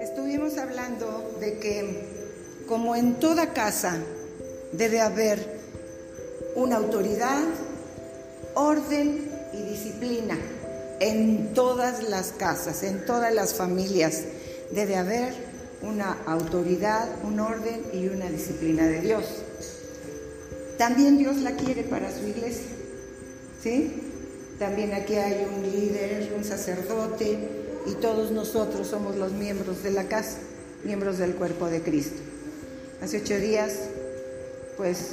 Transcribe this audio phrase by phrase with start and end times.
[0.00, 3.98] Estuvimos hablando de que como en toda casa
[4.72, 5.60] debe haber
[6.54, 7.44] una autoridad,
[8.54, 10.38] orden y disciplina.
[11.00, 14.22] En todas las casas, en todas las familias
[14.70, 15.34] debe haber
[15.82, 19.24] una autoridad, un orden y una disciplina de Dios.
[20.78, 22.66] También Dios la quiere para su iglesia.
[23.62, 24.09] ¿Sí?
[24.60, 27.38] También aquí hay un líder, un sacerdote
[27.86, 30.36] y todos nosotros somos los miembros de la casa,
[30.84, 32.20] miembros del cuerpo de Cristo.
[33.02, 33.72] Hace ocho días,
[34.76, 35.12] pues,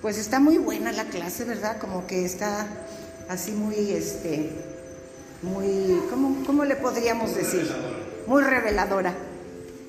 [0.00, 1.76] pues está muy buena la clase, ¿verdad?
[1.78, 2.66] Como que está
[3.28, 4.48] así muy, este,
[5.42, 7.70] muy, ¿cómo, cómo le podríamos decir?
[8.26, 9.12] Muy reveladora.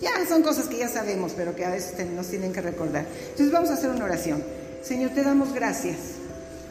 [0.01, 3.05] Ya son cosas que ya sabemos, pero que a veces nos tienen que recordar.
[3.21, 4.43] Entonces vamos a hacer una oración.
[4.83, 6.18] Señor, te damos gracias.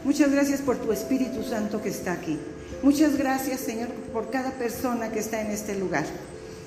[0.03, 2.39] Muchas gracias por tu Espíritu Santo que está aquí.
[2.81, 6.05] Muchas gracias, Señor, por cada persona que está en este lugar.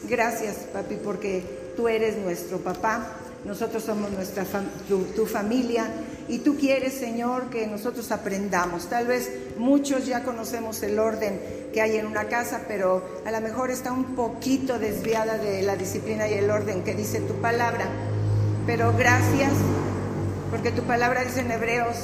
[0.09, 1.43] Gracias, papi, porque
[1.75, 3.17] tú eres nuestro papá,
[3.47, 4.45] nosotros somos nuestra
[4.87, 5.87] tu, familia
[6.29, 8.91] y tú quieres, Señor, que nosotros aprendamos.
[8.91, 11.41] Tal vez muchos ya conocemos el orden
[11.73, 15.77] que hay en una casa, pero a lo mejor está un poquito desviada de la
[15.77, 17.87] disciplina y el orden que dice tu palabra.
[18.67, 19.53] Pero gracias,
[20.51, 21.97] porque tu palabra dice en Hebreos,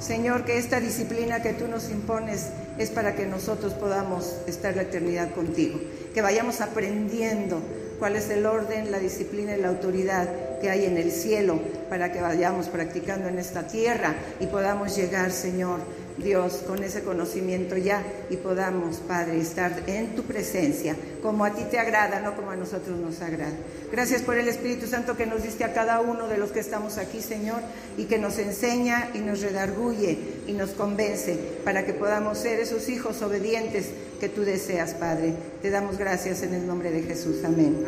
[0.00, 2.46] Señor, que esta disciplina que tú nos impones
[2.78, 5.78] es para que nosotros podamos estar la eternidad contigo,
[6.14, 7.60] que vayamos aprendiendo
[7.98, 10.26] cuál es el orden, la disciplina y la autoridad
[10.60, 15.32] que hay en el cielo para que vayamos practicando en esta tierra y podamos llegar,
[15.32, 15.80] Señor
[16.22, 21.64] Dios, con ese conocimiento ya y podamos, Padre, estar en tu presencia, como a ti
[21.70, 23.52] te agrada, no como a nosotros nos agrada.
[23.90, 26.98] Gracias por el Espíritu Santo que nos diste a cada uno de los que estamos
[26.98, 27.60] aquí, Señor,
[27.96, 32.88] y que nos enseña y nos redarguye y nos convence para que podamos ser esos
[32.88, 35.34] hijos obedientes que tú deseas, Padre.
[35.62, 37.38] Te damos gracias en el nombre de Jesús.
[37.44, 37.84] Amén.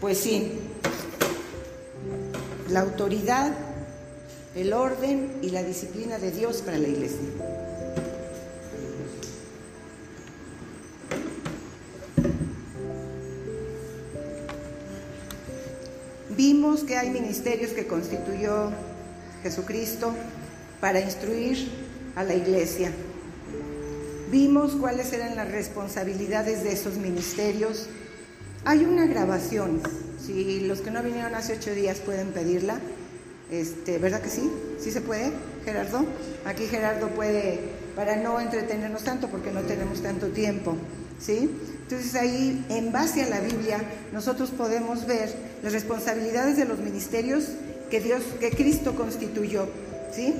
[0.00, 0.52] Pues sí,
[2.70, 3.52] la autoridad
[4.56, 7.28] el orden y la disciplina de Dios para la iglesia.
[16.30, 18.70] Vimos que hay ministerios que constituyó
[19.42, 20.14] Jesucristo
[20.80, 21.68] para instruir
[22.14, 22.90] a la iglesia.
[24.30, 27.88] Vimos cuáles eran las responsabilidades de esos ministerios.
[28.64, 29.82] Hay una grabación,
[30.18, 32.80] si los que no vinieron hace ocho días pueden pedirla,
[33.50, 34.50] este, ¿Verdad que sí?
[34.80, 35.32] ¿Sí se puede,
[35.64, 36.04] Gerardo?
[36.44, 37.60] Aquí Gerardo puede,
[37.94, 40.76] para no entretenernos tanto, porque no tenemos tanto tiempo,
[41.20, 41.50] ¿sí?
[41.82, 43.80] Entonces ahí, en base a la Biblia,
[44.12, 47.44] nosotros podemos ver las responsabilidades de los ministerios
[47.90, 49.68] que Dios, que Cristo constituyó,
[50.12, 50.34] ¿sí?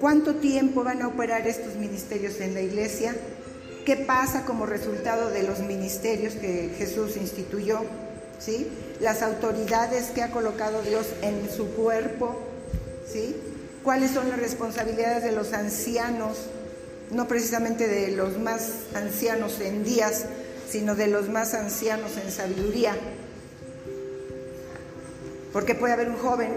[0.00, 3.14] ¿Cuánto tiempo van a operar estos ministerios en la iglesia?
[3.84, 7.80] ¿Qué pasa como resultado de los ministerios que Jesús instituyó?
[8.38, 8.70] ¿Sí?
[9.00, 12.34] las autoridades que ha colocado Dios en su cuerpo,
[13.10, 13.36] ¿sí?
[13.82, 16.38] ¿Cuáles son las responsabilidades de los ancianos?
[17.10, 20.24] No precisamente de los más ancianos en días,
[20.68, 22.96] sino de los más ancianos en sabiduría.
[25.52, 26.50] Porque puede haber un joven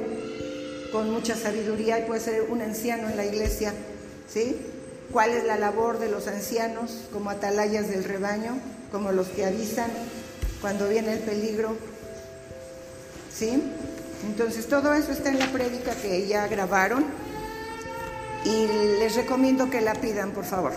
[0.91, 3.73] con mucha sabiduría y puede ser un anciano en la iglesia,
[4.27, 4.57] ¿sí?
[5.11, 8.59] ¿Cuál es la labor de los ancianos como atalayas del rebaño,
[8.91, 9.91] como los que avisan
[10.61, 11.75] cuando viene el peligro?
[13.39, 13.63] ¿sí?
[14.25, 17.05] Entonces todo eso está en la prédica que ya grabaron
[18.43, 18.67] y
[18.99, 20.73] les recomiendo que la pidan, por favor.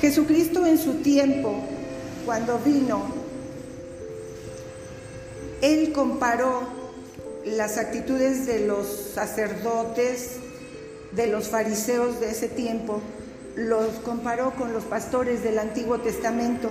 [0.00, 1.62] Jesucristo en su tiempo,
[2.26, 3.02] cuando vino,
[5.62, 6.62] Él comparó
[7.46, 10.36] las actitudes de los sacerdotes,
[11.12, 13.00] de los fariseos de ese tiempo,
[13.56, 16.70] los comparó con los pastores del Antiguo Testamento.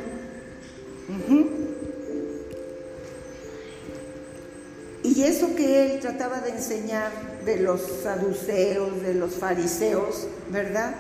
[5.04, 7.12] Y eso que él trataba de enseñar
[7.46, 10.96] de los saduceos, de los fariseos, ¿verdad?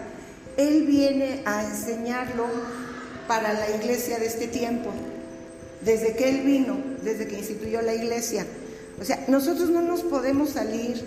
[0.57, 2.45] Él viene a enseñarlo
[3.27, 4.91] para la iglesia de este tiempo,
[5.81, 8.45] desde que él vino, desde que instituyó la iglesia.
[8.99, 11.01] O sea, nosotros no nos podemos salir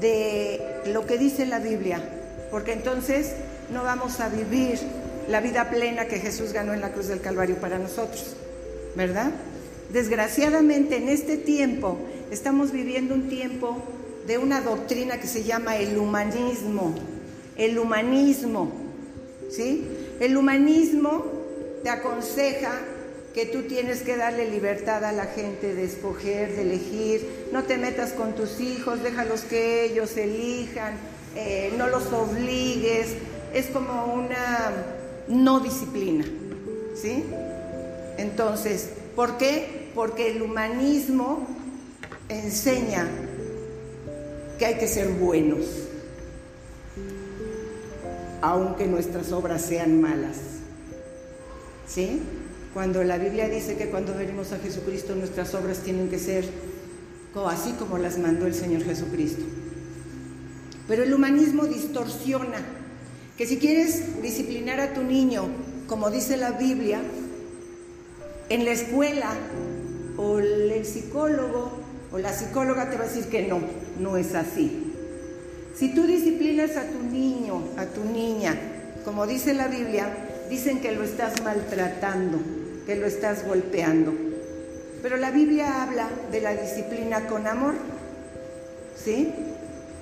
[0.00, 2.00] de lo que dice la Biblia,
[2.50, 3.32] porque entonces
[3.72, 4.78] no vamos a vivir
[5.28, 8.36] la vida plena que Jesús ganó en la cruz del Calvario para nosotros,
[8.94, 9.30] ¿verdad?
[9.90, 11.98] Desgraciadamente en este tiempo
[12.30, 13.82] estamos viviendo un tiempo
[14.26, 16.94] de una doctrina que se llama el humanismo.
[17.56, 18.72] El humanismo,
[19.50, 19.86] ¿sí?
[20.20, 21.24] El humanismo
[21.82, 22.72] te aconseja
[23.34, 27.48] que tú tienes que darle libertad a la gente de escoger, de elegir.
[27.52, 30.94] No te metas con tus hijos, déjalos que ellos elijan,
[31.36, 33.08] eh, no los obligues.
[33.54, 34.72] Es como una
[35.28, 36.24] no disciplina,
[36.94, 37.24] ¿sí?
[38.18, 39.90] Entonces, ¿por qué?
[39.94, 41.46] Porque el humanismo
[42.28, 43.08] enseña
[44.58, 45.64] que hay que ser buenos,
[48.42, 50.36] aunque nuestras obras sean malas.
[51.86, 52.22] ¿Sí?
[52.72, 56.44] Cuando la Biblia dice que cuando venimos a Jesucristo nuestras obras tienen que ser
[57.46, 59.42] así como las mandó el Señor Jesucristo.
[60.86, 62.62] Pero el humanismo distorsiona
[63.36, 65.48] que si quieres disciplinar a tu niño,
[65.88, 67.00] como dice la Biblia,
[68.48, 69.30] en la escuela
[70.16, 71.72] o el psicólogo
[72.12, 73.60] o la psicóloga te va a decir que no,
[73.98, 74.92] no es así.
[75.74, 78.56] Si tú disciplinas a tu niño, a tu niña,
[79.04, 80.08] como dice la Biblia,
[80.48, 82.38] dicen que lo estás maltratando,
[82.86, 84.12] que lo estás golpeando.
[85.02, 87.74] Pero la Biblia habla de la disciplina con amor.
[88.96, 89.32] ¿Sí?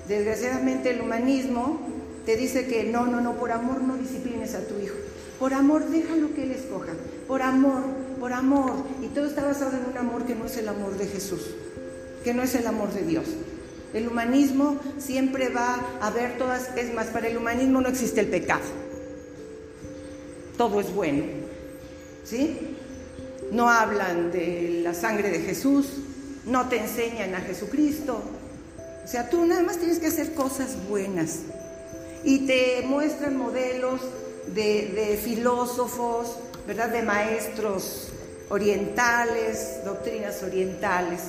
[0.07, 1.92] Desgraciadamente el humanismo
[2.25, 4.95] te dice que no, no, no, por amor no disciplines a tu hijo.
[5.39, 6.93] Por amor déjalo que él escoja.
[7.27, 7.83] Por amor,
[8.19, 8.71] por amor.
[9.01, 11.41] Y todo está basado en un amor que no es el amor de Jesús,
[12.23, 13.25] que no es el amor de Dios.
[13.93, 18.27] El humanismo siempre va a ver todas, es más, para el humanismo no existe el
[18.27, 18.63] pecado.
[20.57, 21.25] Todo es bueno.
[22.23, 22.75] ¿Sí?
[23.51, 25.87] No hablan de la sangre de Jesús,
[26.45, 28.21] no te enseñan a Jesucristo.
[29.03, 31.41] O sea, tú nada más tienes que hacer cosas buenas
[32.23, 34.01] y te muestran modelos
[34.47, 36.37] de, filósofos,
[36.67, 36.89] ¿verdad?
[36.89, 38.09] De maestros
[38.49, 41.21] orientales, doctrinas orientales.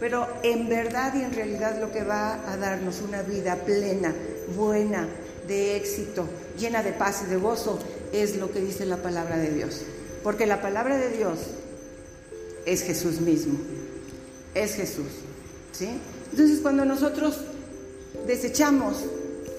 [0.00, 4.14] Pero en verdad y en realidad lo que va a darnos una vida plena,
[4.56, 5.08] buena,
[5.46, 6.26] de éxito,
[6.58, 7.78] llena de paz y de gozo,
[8.12, 9.82] es lo que dice la palabra de Dios.
[10.22, 11.38] Porque la palabra de Dios
[12.64, 13.58] es Jesús mismo,
[14.54, 15.12] es Jesús.
[15.72, 16.00] ¿sí?
[16.30, 17.40] Entonces cuando nosotros
[18.26, 19.04] desechamos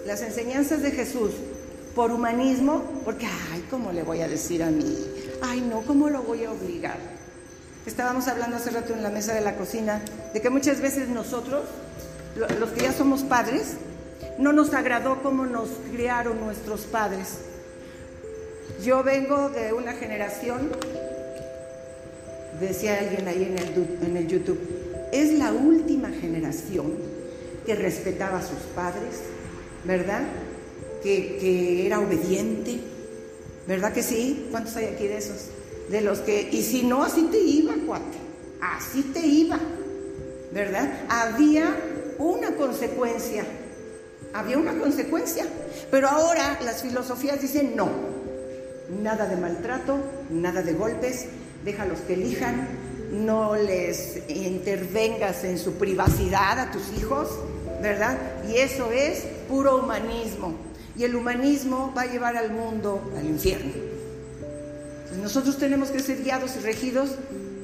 [0.06, 1.32] las enseñanzas de Jesús
[1.96, 4.98] por humanismo, porque, ay, ¿cómo le voy a decir a mí?
[5.42, 6.98] Ay, no, ¿cómo lo voy a obligar?
[7.86, 10.02] Estábamos hablando hace rato en la mesa de la cocina
[10.34, 11.64] de que muchas veces nosotros,
[12.60, 13.76] los que ya somos padres,
[14.38, 17.40] no nos agradó cómo nos criaron nuestros padres.
[18.84, 20.72] Yo vengo de una generación,
[22.60, 24.60] decía alguien ahí en el, en el YouTube,
[25.12, 26.94] es la última generación
[27.66, 29.22] que respetaba a sus padres,
[29.86, 30.24] ¿verdad?
[31.04, 32.80] Que, era obediente,
[33.68, 34.48] ¿verdad que sí?
[34.50, 35.50] ¿Cuántos hay aquí de esos?
[35.90, 38.18] De los que, y si no, así te iba, cuate,
[38.60, 39.60] así te iba,
[40.52, 41.06] ¿verdad?
[41.10, 41.76] Había
[42.18, 43.44] una consecuencia,
[44.34, 45.46] había una consecuencia,
[45.92, 47.90] pero ahora las filosofías dicen no,
[49.04, 50.00] nada de maltrato,
[50.32, 51.28] nada de golpes,
[51.64, 52.68] déjalos que elijan,
[53.12, 57.30] no les intervengas en su privacidad a tus hijos,
[57.82, 58.18] ¿verdad?
[58.50, 60.56] Y eso es puro humanismo.
[60.98, 63.74] Y el humanismo va a llevar al mundo al infierno.
[65.22, 67.12] nosotros tenemos que ser guiados y regidos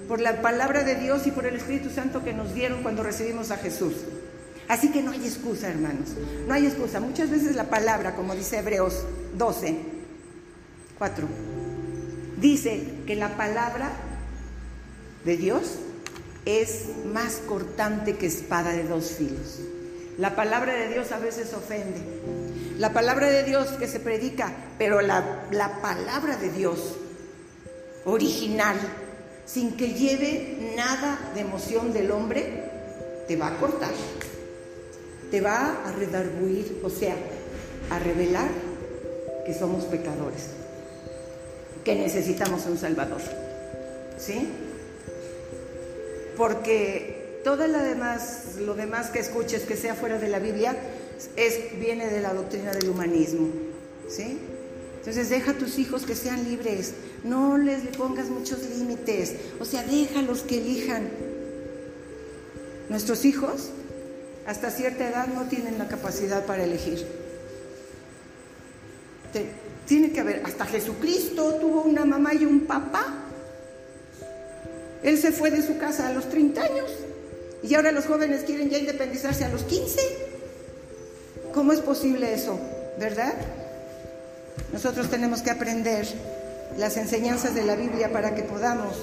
[0.08, 3.52] por la palabra de Dios y por el Espíritu Santo que nos dieron cuando recibimos
[3.52, 3.94] a Jesús.
[4.68, 6.10] Así que no hay excusa, hermanos.
[6.48, 7.00] No hay excusa.
[7.00, 9.06] Muchas veces la palabra, como dice Hebreos
[9.38, 9.78] 12,
[10.98, 11.28] 4,
[12.40, 13.92] dice que la palabra
[15.26, 15.76] de Dios
[16.46, 19.60] es más cortante que espada de dos filos.
[20.22, 22.00] La palabra de Dios a veces ofende.
[22.78, 26.96] La palabra de Dios que se predica, pero la, palabra de Dios
[28.06, 28.78] original,
[29.48, 32.66] sin que lleve nada de emoción del hombre,
[33.28, 33.90] te va a cortar.
[35.32, 37.16] Te va a redarguir, o sea,
[37.90, 38.52] a revelar
[39.44, 40.50] que somos pecadores,
[41.84, 43.22] que necesitamos un Salvador.
[44.20, 44.50] ¿Sí?
[46.38, 50.76] Porque todo lo demás, lo demás que escuches que sea fuera de la Biblia
[51.36, 53.50] es, viene de la doctrina del humanismo.
[54.10, 54.38] ¿sí?
[55.00, 56.94] Entonces deja a tus hijos que sean libres,
[57.24, 61.10] no les pongas muchos límites, o sea, déjalos que elijan.
[62.90, 63.70] Nuestros hijos
[64.46, 67.06] hasta cierta edad no tienen la capacidad para elegir.
[69.88, 73.26] tiene que haber, hasta Jesucristo tuvo una mamá y un papá.
[75.04, 76.92] Él se fue de su casa a los 30 años
[77.64, 80.00] y ahora los jóvenes quieren ya independizarse a los 15.
[81.54, 82.60] ¿Cómo es posible eso?
[83.00, 83.34] ¿Verdad?
[84.74, 86.08] Nosotros tenemos que aprender
[86.78, 88.96] las enseñanzas de la Biblia para que podamos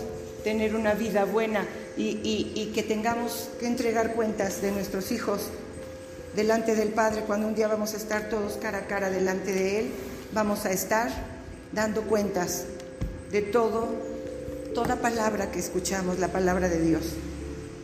[0.42, 5.48] tener una vida buena y, que tengamos que entregar cuentas de nuestros hijos
[6.34, 9.80] delante del Padre cuando un día vamos a estar todos cara a cara delante de
[9.80, 9.90] Él.
[10.32, 11.10] Vamos a estar
[11.72, 12.64] dando cuentas
[13.30, 13.88] de todo
[14.74, 17.02] toda palabra que escuchamos, la palabra de Dios.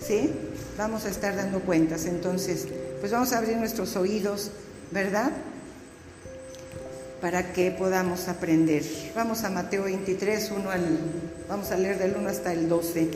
[0.07, 0.31] ¿Sí?
[0.77, 2.07] Vamos a estar dando cuentas.
[2.07, 2.67] Entonces,
[3.01, 4.51] pues vamos a abrir nuestros oídos,
[4.91, 5.31] ¿verdad?
[7.21, 8.83] Para que podamos aprender.
[9.15, 10.99] Vamos a Mateo 23, uno al,
[11.49, 13.09] vamos a leer del 1 hasta el 12.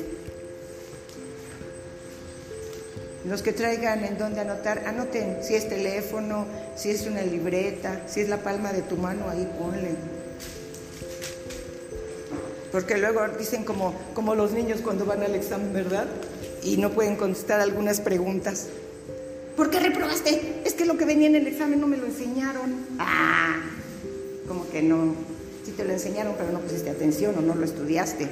[3.28, 6.46] Los que traigan en donde anotar, anoten si es teléfono,
[6.76, 9.96] si es una libreta, si es la palma de tu mano, ahí ponle
[12.72, 16.06] porque luego dicen como, como los niños cuando van al examen, ¿verdad?
[16.62, 18.66] Y no pueden contestar algunas preguntas.
[19.56, 20.62] ¿Por qué reprobaste?
[20.64, 22.86] Es que lo que venía en el examen no me lo enseñaron.
[22.98, 23.56] Ah,
[24.46, 25.14] como que no,
[25.64, 28.28] sí te lo enseñaron, pero no pusiste atención o no lo estudiaste,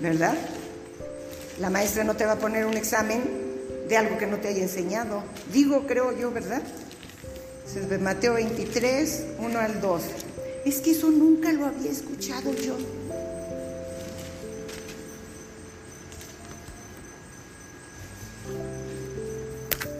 [0.00, 0.34] ¿verdad?
[1.60, 3.22] La maestra no te va a poner un examen
[3.88, 5.22] de algo que no te haya enseñado.
[5.52, 6.62] Digo, creo yo, ¿verdad?
[8.00, 10.02] Mateo 23, 1 al 2.
[10.64, 12.76] Es que eso nunca lo había escuchado yo.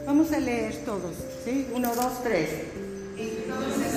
[0.05, 1.67] Vamos a leer todos, ¿sí?
[1.73, 2.49] Uno, dos, tres.
[3.17, 3.94] Entonces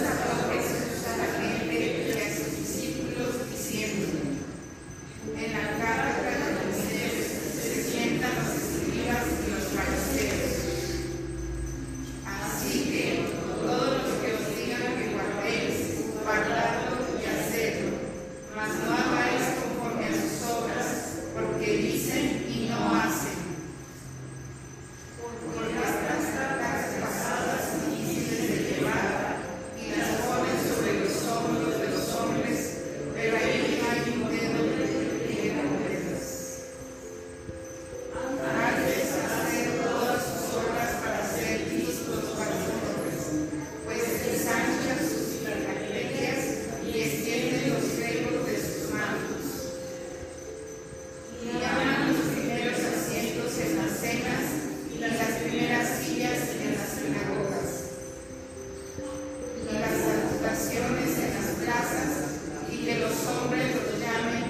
[60.58, 62.08] salutaciones en las plazas
[62.70, 64.47] y que los hombres los llamen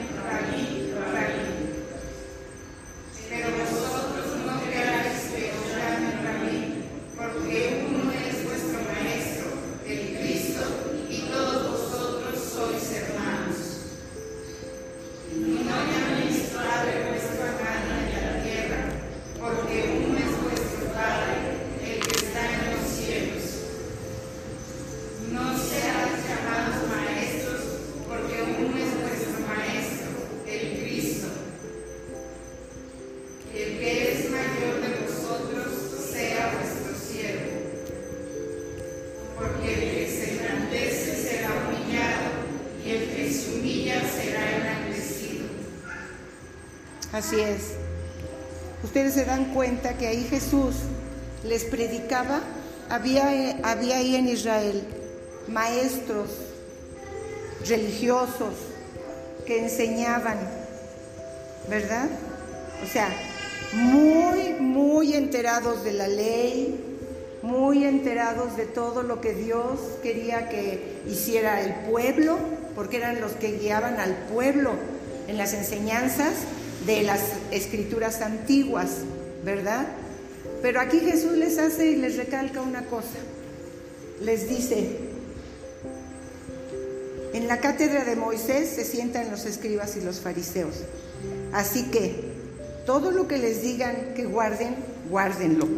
[47.19, 47.73] Así es.
[48.85, 50.77] Ustedes se dan cuenta que ahí Jesús
[51.43, 52.43] les predicaba,
[52.89, 54.85] había, había ahí en Israel
[55.49, 56.29] maestros
[57.67, 58.55] religiosos
[59.45, 60.39] que enseñaban,
[61.69, 62.09] ¿verdad?
[62.85, 63.09] O sea,
[63.73, 67.01] muy, muy enterados de la ley,
[67.43, 72.39] muy enterados de todo lo que Dios quería que hiciera el pueblo,
[72.77, 74.75] porque eran los que guiaban al pueblo
[75.27, 76.35] en las enseñanzas
[76.88, 78.88] de las escrituras antiguas,
[79.45, 79.87] ¿verdad?
[80.62, 83.18] Pero aquí Jesús les hace y les recalca una cosa.
[84.23, 84.97] Les dice,
[87.35, 90.76] en la cátedra de Moisés se sientan los escribas y los fariseos.
[91.52, 92.25] Así que
[92.87, 94.75] todo lo que les digan que guarden,
[95.11, 95.68] guárdenlo.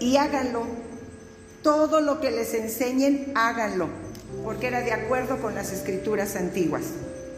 [0.00, 0.66] Y háganlo.
[1.62, 3.88] Todo lo que les enseñen, háganlo.
[4.44, 6.82] Porque era de acuerdo con las escrituras antiguas.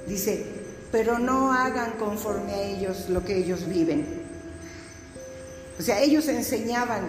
[0.09, 0.66] Dice,
[0.97, 4.07] pero no hagan conforme a ellos lo que ellos viven.
[5.79, 7.03] O sea, ellos enseñaban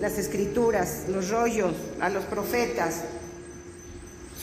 [0.00, 3.00] las escrituras, los rollos, a los profetas.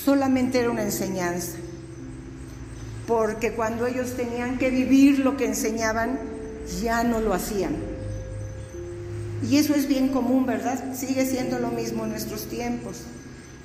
[0.04, 1.54] Solamente era una enseñanza.
[3.08, 6.20] Porque cuando ellos tenían que vivir lo que enseñaban,
[6.82, 7.78] ya no lo hacían.
[9.50, 10.94] Y eso es bien común, ¿verdad?
[10.96, 13.04] Sigue siendo lo mismo en nuestros tiempos.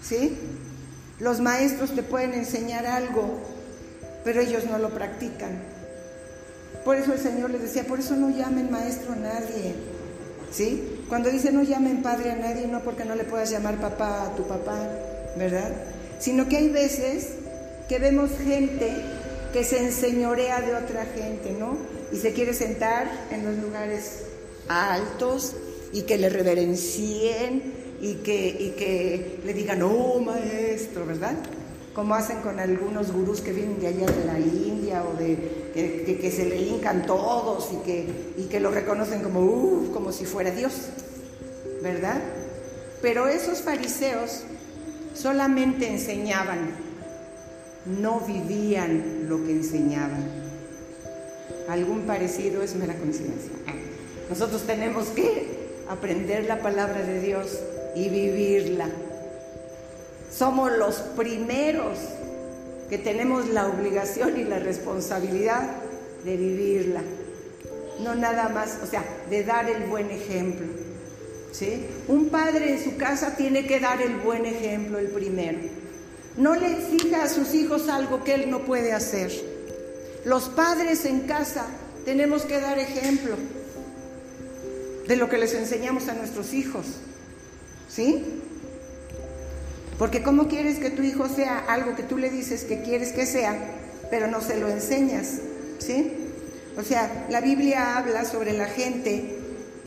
[0.00, 0.38] ¿Sí?
[1.18, 3.54] Los maestros te pueden enseñar algo,
[4.24, 5.62] pero ellos no lo practican.
[6.84, 9.74] Por eso el Señor les decía, por eso no llamen maestro a nadie.
[10.50, 11.02] ¿Sí?
[11.08, 14.36] Cuando dice no llamen padre a nadie, no porque no le puedas llamar papá a
[14.36, 14.78] tu papá,
[15.36, 15.72] ¿verdad?
[16.18, 17.30] Sino que hay veces
[17.88, 18.92] que vemos gente
[19.52, 21.76] que se enseñorea de otra gente, ¿no?
[22.12, 24.24] Y se quiere sentar en los lugares
[24.68, 25.54] altos
[25.92, 31.34] y que le reverencien y que, y que le digan, oh maestro, ¿verdad?
[31.94, 35.36] Como hacen con algunos gurús que vienen de allá de la India o de
[35.72, 40.50] que, se le hincan todos y que, y que lo reconocen como, como si fuera
[40.50, 40.72] Dios,
[41.82, 42.20] ¿verdad?
[43.00, 44.42] Pero esos fariseos
[45.14, 46.58] solamente enseñaban,
[47.86, 50.24] no vivían lo que enseñaban.
[51.68, 53.52] Algún parecido es mera coincidencia.
[54.28, 55.46] Nosotros tenemos que
[55.88, 57.58] aprender la palabra de Dios
[57.94, 58.88] y vivirla.
[60.36, 61.98] Somos los primeros
[62.90, 65.76] que tenemos la obligación y la responsabilidad
[66.24, 67.02] de vivirla.
[68.00, 70.66] No nada más, o sea, de dar el buen ejemplo.
[71.52, 71.86] ¿sí?
[72.08, 75.58] Un padre en su casa tiene que dar el buen ejemplo, el primero.
[76.36, 79.30] No le exija a sus hijos algo que él no puede hacer.
[80.24, 81.66] Los padres en casa
[82.04, 83.36] tenemos que dar ejemplo
[85.06, 86.86] de lo que les enseñamos a nuestros hijos.
[87.88, 88.24] ¿Sí?
[89.98, 93.26] Porque ¿cómo quieres que tu hijo sea algo que tú le dices que quieres que
[93.26, 93.56] sea,
[94.10, 95.38] pero no se lo enseñas?
[95.78, 96.12] ¿Sí?
[96.76, 99.36] O sea, la Biblia habla sobre la gente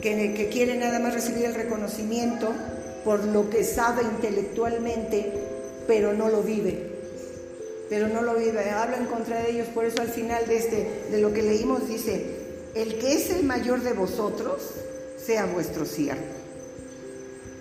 [0.00, 2.52] que, que quiere nada más recibir el reconocimiento
[3.04, 5.32] por lo que sabe intelectualmente,
[5.86, 6.96] pero no lo vive.
[7.90, 9.68] Pero no lo vive, habla en contra de ellos.
[9.68, 12.24] Por eso al final de, este, de lo que leímos dice,
[12.74, 14.62] el que es el mayor de vosotros,
[15.16, 16.37] sea vuestro siervo.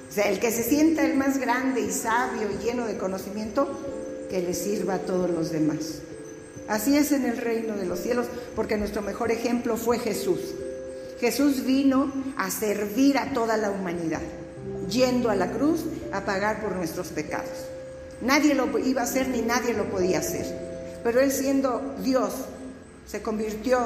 [0.10, 3.68] O sea, el que se sienta el más grande y sabio y lleno de conocimiento,
[4.30, 6.00] que le sirva a todos los demás.
[6.68, 10.40] Así es en el reino de los cielos, porque nuestro mejor ejemplo fue Jesús.
[11.20, 14.22] Jesús vino a servir a toda la humanidad,
[14.90, 17.66] yendo a la cruz a pagar por nuestros pecados.
[18.22, 20.46] Nadie lo iba a hacer ni nadie lo podía hacer.
[21.04, 22.34] Pero él siendo Dios,
[23.06, 23.80] se convirtió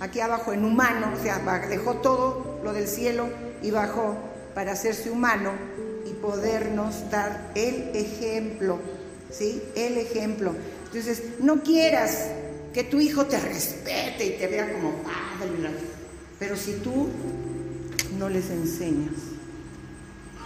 [0.00, 3.28] aquí abajo en humano, o sea, dejó todo lo del cielo
[3.62, 4.16] y bajó
[4.56, 5.50] para hacerse humano
[6.08, 8.78] y podernos dar el ejemplo,
[9.30, 9.62] ¿sí?
[9.74, 10.54] El ejemplo.
[10.86, 12.28] Entonces, no quieras
[12.72, 15.74] que tu hijo te respete y te vea como padre,
[16.38, 17.06] pero si tú
[18.18, 19.12] no les enseñas,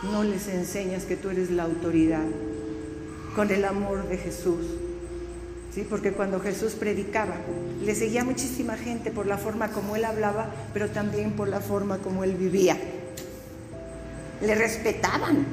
[0.02, 2.24] no les enseñas que tú eres la autoridad
[3.36, 4.66] con el amor de Jesús,
[5.72, 5.86] ¿sí?
[5.88, 7.36] Porque cuando Jesús predicaba,
[7.80, 11.98] le seguía muchísima gente por la forma como él hablaba, pero también por la forma
[11.98, 12.76] como él vivía
[14.40, 15.46] le respetaban.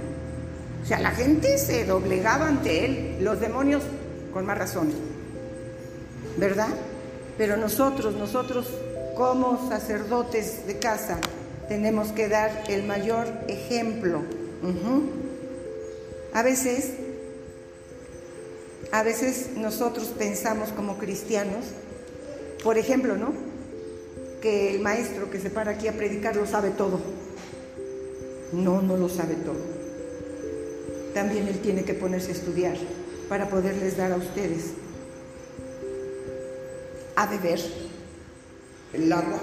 [0.84, 3.84] O sea, la gente se doblegaba ante él, los demonios
[4.32, 4.92] con más razón,
[6.38, 6.70] ¿verdad?
[7.38, 8.68] Pero nosotros, nosotros
[9.16, 11.18] como sacerdotes de casa,
[11.68, 14.22] tenemos que dar el mayor ejemplo.
[16.34, 16.94] A veces,
[18.92, 21.66] a veces nosotros pensamos como cristianos,
[22.64, 23.34] por ejemplo, ¿no?
[24.42, 27.00] Que el maestro que se para aquí a predicar lo sabe todo.
[28.54, 29.60] No, no lo sabe todo.
[31.14, 32.78] También Él tiene que ponerse a estudiar
[33.28, 34.74] para poderles dar a ustedes
[37.16, 37.60] a beber
[38.94, 39.40] el agua.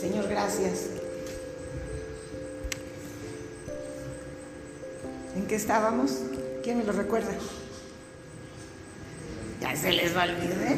[0.00, 0.86] Señor, gracias.
[5.36, 6.12] ¿En qué estábamos?
[6.62, 7.32] ¿Quién me lo recuerda?
[9.60, 10.72] Ya se les va a olvidar.
[10.72, 10.76] ¿eh?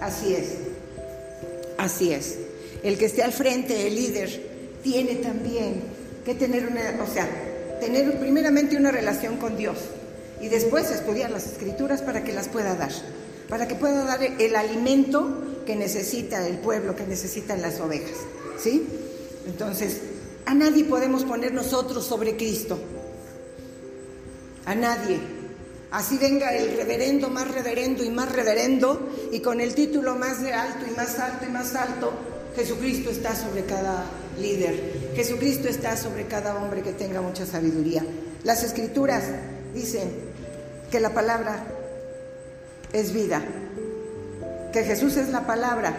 [0.00, 0.56] Así es.
[1.78, 2.38] Así es
[2.84, 4.28] el que esté al frente, el líder,
[4.82, 5.82] tiene también
[6.24, 7.26] que tener una, o sea,
[7.80, 9.78] tener primeramente una relación con Dios
[10.40, 12.92] y después estudiar las escrituras para que las pueda dar,
[13.48, 18.16] para que pueda dar el alimento que necesita el pueblo, que necesitan las ovejas,
[18.58, 18.86] ¿sí?
[19.46, 20.00] Entonces,
[20.46, 22.78] a nadie podemos poner nosotros sobre Cristo,
[24.64, 25.18] a nadie.
[25.90, 30.52] Así venga el reverendo más reverendo y más reverendo y con el título más de
[30.52, 32.12] alto y más alto y más alto,
[32.56, 34.04] Jesucristo está sobre cada
[34.38, 35.12] líder.
[35.14, 38.04] Jesucristo está sobre cada hombre que tenga mucha sabiduría.
[38.42, 39.24] Las escrituras
[39.72, 40.10] dicen
[40.90, 41.66] que la palabra
[42.94, 43.42] es vida,
[44.72, 45.94] que Jesús es la palabra,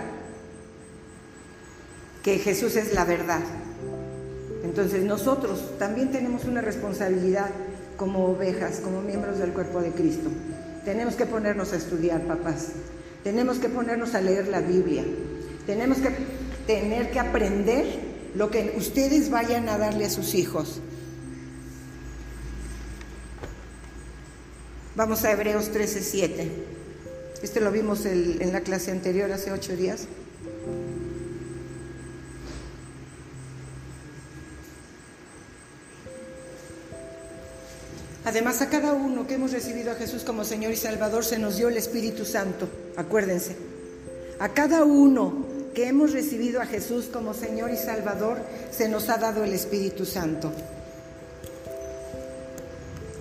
[2.23, 3.41] que Jesús es la verdad.
[4.63, 7.49] Entonces nosotros también tenemos una responsabilidad
[7.97, 10.29] como ovejas, como miembros del cuerpo de Cristo.
[10.85, 12.69] Tenemos que ponernos a estudiar, papás.
[13.23, 15.03] Tenemos que ponernos a leer la Biblia.
[15.67, 16.11] Tenemos que
[16.65, 17.85] tener que aprender
[18.35, 20.79] lo que ustedes vayan a darle a sus hijos.
[24.95, 26.74] Vamos a Hebreos 13:7.
[27.41, 30.07] Este lo vimos en la clase anterior hace ocho días.
[38.25, 41.57] Además, a cada uno que hemos recibido a Jesús como Señor y Salvador se nos
[41.57, 42.67] dio el Espíritu Santo.
[42.97, 43.55] Acuérdense.
[44.39, 45.45] A cada uno
[45.75, 48.39] que hemos recibido a Jesús como Señor y Salvador
[48.71, 50.51] se nos ha dado el Espíritu Santo.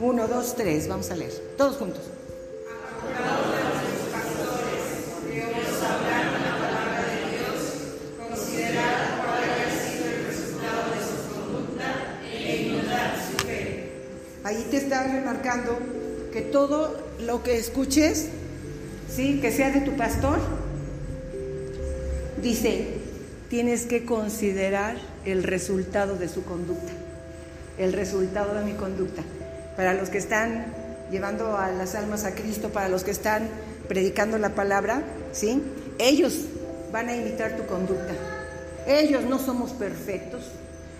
[0.00, 0.88] Uno, dos, tres.
[0.88, 1.32] Vamos a leer.
[1.58, 2.02] Todos juntos.
[14.44, 15.78] Ahí te está remarcando
[16.30, 18.28] que todo lo que escuches,
[19.10, 19.40] ¿sí?
[19.40, 20.38] que sea de tu pastor,
[22.42, 22.88] dice,
[23.48, 26.92] tienes que considerar el resultado de su conducta,
[27.78, 29.22] el resultado de mi conducta.
[29.76, 30.66] Para los que están
[31.10, 33.48] llevando a las almas a Cristo, para los que están
[33.88, 35.02] predicando la palabra,
[35.32, 35.62] ¿sí?
[35.98, 36.40] Ellos
[36.92, 38.12] van a imitar tu conducta.
[38.86, 40.42] Ellos no somos perfectos,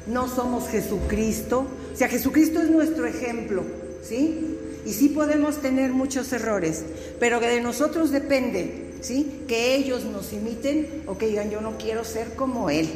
[0.06, 1.66] no somos Jesucristo.
[1.92, 3.62] O sea, Jesucristo es nuestro ejemplo,
[4.02, 4.56] ¿sí?
[4.84, 6.84] Y sí podemos tener muchos errores,
[7.18, 9.42] pero que de nosotros depende, ¿sí?
[9.48, 12.88] Que ellos nos imiten o que digan, yo no quiero ser como Él.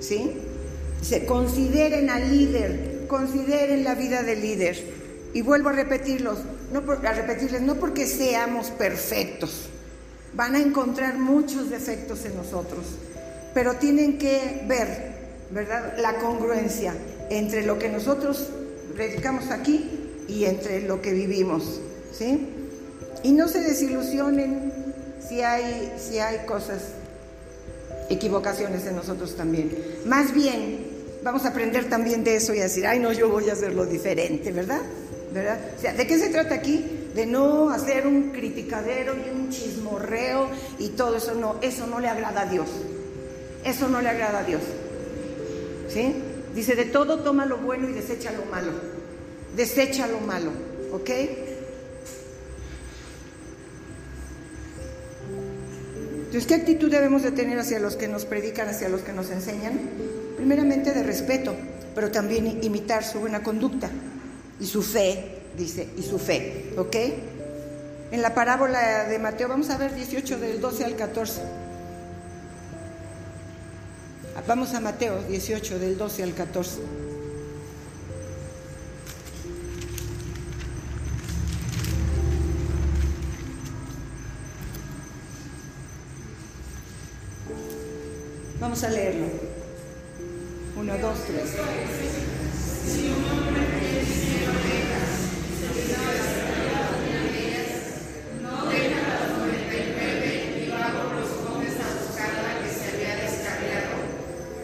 [0.00, 0.32] ¿Sí?
[1.00, 4.76] Se consideren al líder, consideren la vida del líder.
[5.32, 6.40] Y vuelvo a repetirlos,
[6.74, 9.62] no a repetirles, no porque seamos perfectos,
[10.34, 12.84] van a encontrar muchos defectos en nosotros
[13.54, 15.12] pero tienen que ver,
[15.50, 16.94] ¿verdad?, la congruencia
[17.30, 18.48] entre lo que nosotros
[18.94, 19.90] predicamos aquí
[20.28, 21.80] y entre lo que vivimos,
[22.16, 22.48] ¿sí?
[23.22, 24.72] Y no se desilusionen
[25.26, 26.82] si hay, si hay cosas,
[28.10, 29.74] equivocaciones en nosotros también.
[30.06, 30.86] Más bien,
[31.22, 33.86] vamos a aprender también de eso y a decir, ay, no, yo voy a hacerlo
[33.86, 34.82] diferente, ¿verdad?
[35.32, 35.58] ¿Verdad?
[35.78, 36.84] O sea, ¿de qué se trata aquí?
[37.14, 42.08] De no hacer un criticadero y un chismorreo y todo eso, no, eso no le
[42.08, 42.68] agrada a Dios.
[43.64, 44.62] Eso no le agrada a Dios.
[45.88, 46.14] ¿Sí?
[46.54, 48.72] Dice, de todo toma lo bueno y desecha lo malo.
[49.56, 50.50] Desecha lo malo.
[50.92, 51.10] ¿Ok?
[56.32, 59.30] Entonces, ¿qué actitud debemos de tener hacia los que nos predican, hacia los que nos
[59.30, 59.78] enseñan?
[60.36, 61.54] Primeramente de respeto,
[61.94, 63.90] pero también imitar su buena conducta
[64.58, 66.96] y su fe, dice, y su fe, ¿ok?
[68.12, 71.42] En la parábola de Mateo, vamos a ver 18 del 12 al 14.
[74.46, 76.80] Vamos a Mateo 18, del 12 al 14.
[88.58, 89.26] Vamos a leerlo.
[90.76, 91.56] Uno, dos, tres.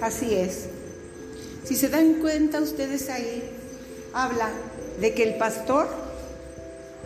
[0.08, 0.64] Así es.
[1.64, 3.42] Si se dan cuenta ustedes ahí,
[4.14, 4.48] habla
[5.02, 5.86] de que el pastor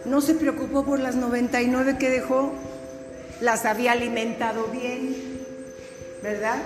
[0.04, 2.52] no se preocupó por las 99 que dejó,
[3.40, 5.16] las había alimentado bien,
[6.22, 6.62] ¿verdad?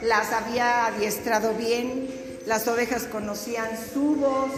[0.00, 2.08] Las había adiestrado bien,
[2.46, 4.52] las ovejas conocían su voz,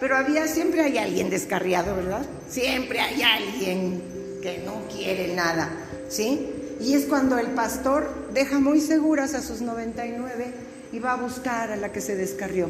[0.00, 2.24] pero había siempre hay alguien descarriado, ¿verdad?
[2.48, 5.68] Siempre hay alguien que no quiere nada,
[6.08, 6.55] ¿sí?
[6.80, 10.52] Y es cuando el pastor deja muy seguras a sus 99
[10.92, 12.68] y va a buscar a la que se descarrió.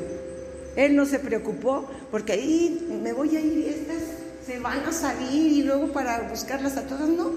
[0.77, 4.03] Él no se preocupó porque ahí me voy a ir y estas
[4.47, 7.33] se van a salir y luego para buscarlas a todas, no.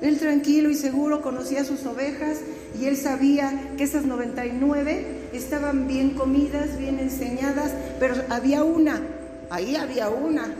[0.00, 2.38] Él tranquilo y seguro conocía sus ovejas
[2.78, 9.02] y él sabía que esas 99 estaban bien comidas, bien enseñadas, pero había una,
[9.50, 10.54] ahí había una.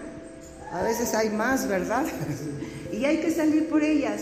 [0.72, 2.04] A veces hay más, ¿verdad?
[2.92, 4.20] y hay que salir por ellas,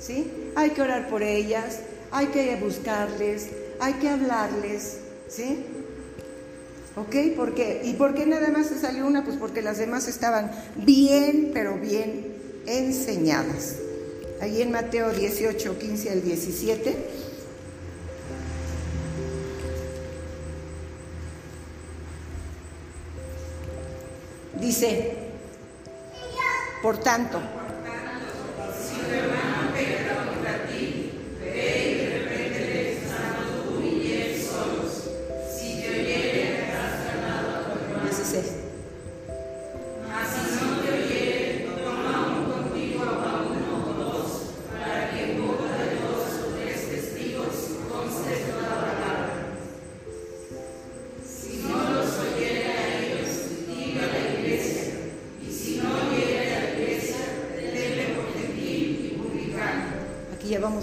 [0.00, 0.30] ¿sí?
[0.56, 5.64] Hay que orar por ellas, hay que buscarles, hay que hablarles, ¿sí?
[6.96, 7.36] ¿Ok?
[7.36, 7.82] ¿Por qué?
[7.84, 9.22] ¿Y por qué nada más se salió una?
[9.22, 12.34] Pues porque las demás estaban bien, pero bien
[12.66, 13.76] enseñadas.
[14.40, 16.96] Allí en Mateo 18, 15 al 17.
[24.58, 25.14] Dice,
[26.82, 27.40] por tanto,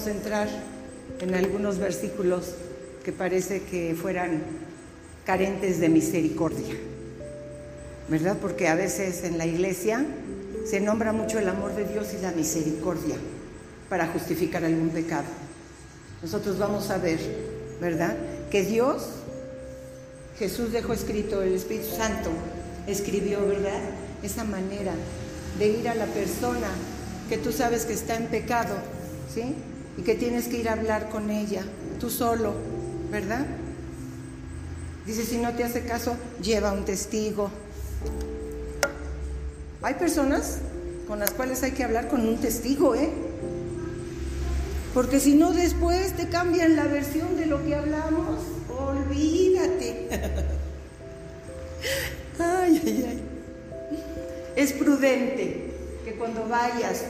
[0.08, 0.48] entrar
[1.20, 2.54] en algunos versículos
[3.04, 4.42] que parece que fueran
[5.26, 6.76] carentes de misericordia,
[8.10, 8.38] ¿verdad?
[8.42, 10.06] Porque a veces en la iglesia
[10.66, 13.16] se nombra mucho el amor de Dios y la misericordia
[13.89, 15.26] para justificar algún pecado.
[16.22, 17.20] Nosotros vamos a ver,
[17.82, 18.16] ¿verdad?
[18.50, 19.04] Que Dios,
[20.39, 22.30] Jesús dejó escrito, el Espíritu Santo
[22.88, 23.80] escribió, ¿verdad?
[24.24, 24.94] Esa manera
[25.60, 26.70] de ir a la persona
[27.30, 28.76] que tú sabes que está en pecado,
[29.34, 29.56] ¿sí?
[29.97, 31.63] Y que tienes que ir a hablar con ella,
[31.99, 32.53] tú solo,
[33.12, 33.45] ¿verdad?
[35.06, 37.49] Dice, si no te hace caso, lleva un testigo.
[39.82, 40.60] Hay personas
[41.08, 43.12] con las cuales hay que hablar con un testigo, ¿eh?
[44.93, 48.39] Porque si no, después te cambian la versión de lo que hablamos.
[48.69, 50.08] Olvídate.
[52.39, 53.23] ay, ay, ay.
[54.56, 55.73] Es prudente
[56.06, 57.03] que cuando vayas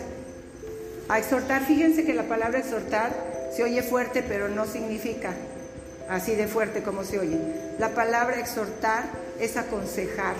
[1.10, 3.12] a exhortar, fíjense que la palabra exhortar
[3.56, 5.34] se oye fuerte, pero no significa
[6.10, 7.38] así de fuerte como se oye.
[7.80, 9.06] La palabra exhortar
[9.40, 10.36] es aconsejar,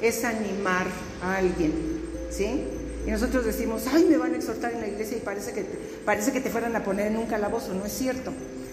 [0.00, 0.86] es animar
[1.22, 1.72] a alguien,
[2.30, 2.64] ¿sí?
[3.06, 5.64] Y nosotros decimos, ay, me van a exhortar en la iglesia y parece que,
[6.04, 7.72] parece que te fueran a poner en un calabozo.
[7.72, 8.32] No es cierto.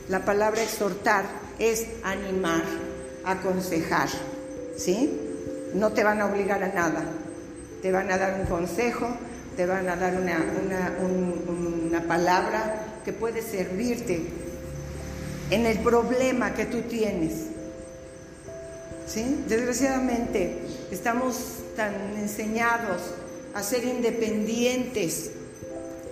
[0.10, 1.24] La palabra exhortar
[1.60, 2.64] es animar,
[3.26, 4.10] aconsejar,
[4.76, 5.20] ¿sí?
[5.76, 7.04] No te van a obligar a nada.
[7.84, 9.08] Te van a dar un consejo,
[9.56, 14.22] te van a dar una, una palabra que puede servirte
[15.50, 17.34] en el problema que tú tienes.
[19.06, 19.44] ¿Sí?
[19.48, 20.62] Desgraciadamente
[20.92, 21.36] estamos
[21.76, 23.02] tan enseñados
[23.54, 25.32] a ser independientes,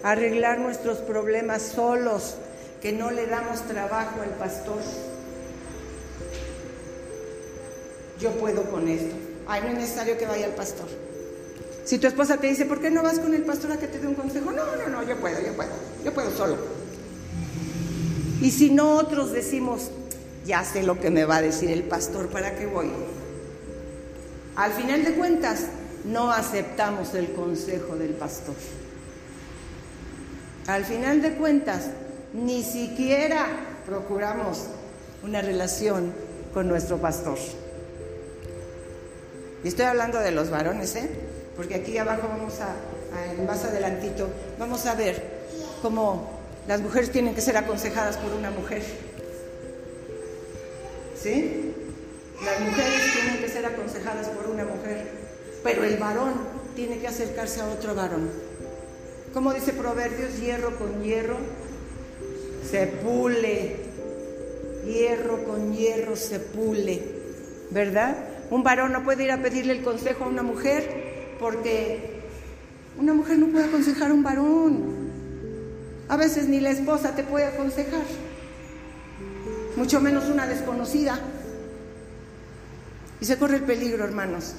[0.04, 2.36] a arreglar nuestros problemas solos,
[2.82, 4.82] que no le damos trabajo al pastor.
[8.20, 9.16] Yo puedo con esto.
[9.48, 10.88] Ay, no es necesario que vaya al pastor.
[11.84, 14.00] Si tu esposa te dice, ¿por qué no vas con el pastor a que te
[14.00, 14.52] dé un consejo?
[14.52, 15.72] No, no, no, yo puedo, yo puedo,
[16.04, 16.58] yo puedo solo.
[18.42, 19.92] Y si no, otros decimos,
[20.46, 22.92] ya sé lo que me va a decir el pastor, ¿para qué voy?
[24.56, 25.68] Al final de cuentas,
[26.06, 28.56] no aceptamos el consejo del pastor.
[30.68, 31.88] Al final de cuentas,
[32.34, 33.48] ni siquiera
[33.86, 34.66] procuramos
[35.24, 36.14] una relación
[36.54, 37.38] con nuestro pastor.
[39.64, 41.10] Y estoy hablando de los varones, ¿eh?
[41.56, 42.76] Porque aquí abajo vamos a,
[43.46, 45.42] más adelantito, vamos a ver
[45.82, 48.82] cómo las mujeres tienen que ser aconsejadas por una mujer.
[51.22, 51.74] ¿Sí?
[52.44, 55.12] Las mujeres tienen que ser aconsejadas por una mujer,
[55.64, 56.34] pero el varón
[56.76, 58.30] tiene que acercarse a otro varón.
[59.34, 61.38] Como dice Proverbios, hierro con hierro
[62.70, 63.76] se pule,
[64.86, 67.02] hierro con hierro se pule,
[67.70, 68.18] ¿verdad?
[68.50, 71.01] Un varón no puede ir a pedirle el consejo a una mujer
[71.42, 72.22] porque
[72.98, 75.02] una mujer no puede aconsejar a un varón.
[76.08, 78.04] A veces ni la esposa te puede aconsejar,
[79.76, 81.20] mucho menos una desconocida.
[83.20, 84.54] Y se corre el peligro, hermanos,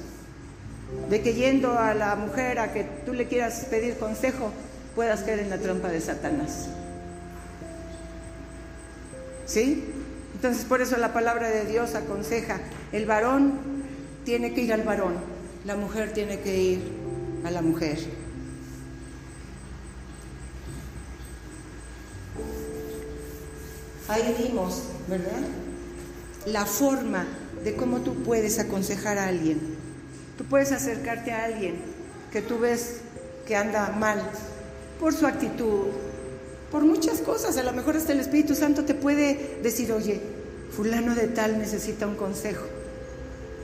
[1.09, 4.51] de que yendo a la mujer a que tú le quieras pedir consejo,
[4.95, 6.67] puedas caer en la trampa de Satanás.
[9.45, 9.85] ¿Sí?
[10.35, 12.59] Entonces por eso la palabra de Dios aconseja,
[12.91, 13.53] el varón
[14.25, 15.32] tiene que ir al varón,
[15.65, 16.79] la mujer tiene que ir
[17.45, 17.97] a la mujer.
[24.09, 25.41] Ahí vimos, ¿verdad?
[26.45, 27.25] La forma
[27.63, 29.59] de cómo tú puedes aconsejar a alguien.
[30.37, 31.75] Tú puedes acercarte a alguien
[32.31, 32.97] que tú ves
[33.47, 34.21] que anda mal
[34.99, 35.87] por su actitud,
[36.71, 37.57] por muchas cosas.
[37.57, 40.19] A lo mejor hasta el Espíritu Santo te puede decir, oye,
[40.75, 42.65] fulano de tal necesita un consejo.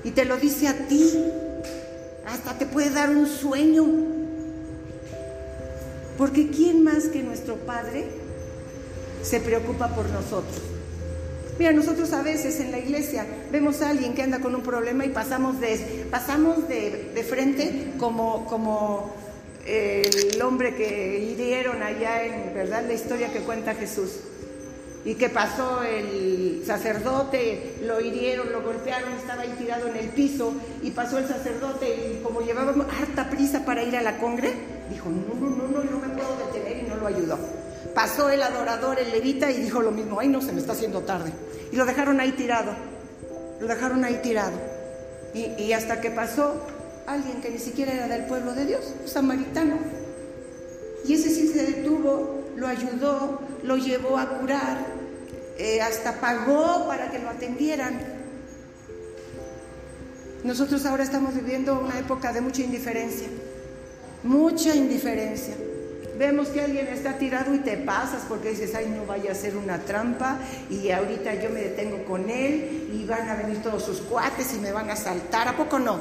[0.05, 1.19] Y te lo dice a ti.
[2.31, 3.85] Hasta te puede dar un sueño.
[6.17, 8.07] Porque ¿quién más que nuestro Padre
[9.23, 10.61] se preocupa por nosotros?
[11.57, 15.05] Mira, nosotros a veces en la iglesia vemos a alguien que anda con un problema
[15.05, 19.13] y pasamos de, pasamos de, frente como, como
[19.65, 22.85] el hombre que hirieron allá en, ¿verdad?
[22.87, 24.11] La historia que cuenta Jesús.
[25.05, 30.53] Y que pasó el sacerdote, lo hirieron, lo golpearon, estaba ahí tirado en el piso,
[30.83, 34.53] y pasó el sacerdote y como llevaba harta prisa para ir a la congre,
[34.89, 37.39] dijo, no, no, no, no, no me puedo detener y no lo ayudó.
[37.95, 41.01] Pasó el adorador, el levita, y dijo lo mismo, ay no, se me está haciendo
[41.01, 41.31] tarde.
[41.71, 42.73] Y lo dejaron ahí tirado,
[43.59, 44.57] lo dejaron ahí tirado.
[45.33, 46.65] Y, y hasta que pasó
[47.07, 49.77] alguien que ni siquiera era del pueblo de Dios, un samaritano.
[51.05, 54.77] Y ese sí se detuvo, lo ayudó, lo llevó a curar,
[55.57, 57.99] eh, hasta pagó para que lo atendieran.
[60.43, 63.27] Nosotros ahora estamos viviendo una época de mucha indiferencia,
[64.23, 65.55] mucha indiferencia.
[66.17, 69.55] vemos que alguien está tirado y te pasas porque dices, ay, no vaya a ser
[69.55, 70.37] una trampa
[70.69, 74.59] y ahorita yo me detengo con él y van a venir todos sus cuates y
[74.59, 75.47] me van a saltar.
[75.47, 75.97] ¿A poco no?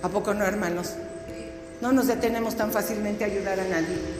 [0.00, 0.94] ¿A poco no, hermanos?
[1.80, 4.17] No nos detenemos tan fácilmente a ayudar a nadie.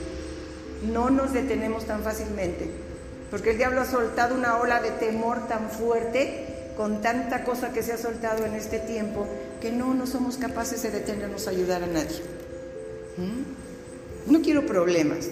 [0.82, 2.70] No nos detenemos tan fácilmente.
[3.30, 7.82] Porque el diablo ha soltado una ola de temor tan fuerte con tanta cosa que
[7.82, 9.26] se ha soltado en este tiempo
[9.60, 12.20] que no, no somos capaces de detenernos a ayudar a nadie.
[13.16, 14.32] ¿Mm?
[14.32, 15.28] No quiero problemas.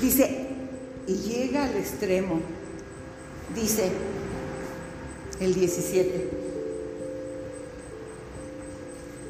[0.00, 0.46] Dice,
[1.06, 2.40] y llega al extremo.
[3.54, 3.90] Dice
[5.40, 6.30] el 17.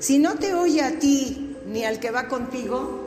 [0.01, 3.07] Si no te oye a ti ni al que va contigo,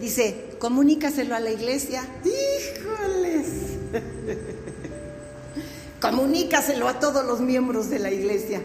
[0.00, 2.06] dice, comunícaselo a la iglesia.
[2.24, 3.46] Híjoles.
[6.00, 8.60] Comunícaselo a todos los miembros de la iglesia.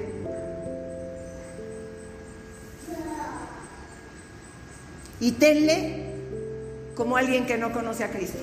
[5.19, 6.11] Y tenle
[6.95, 8.39] como alguien que no conoce a Cristo.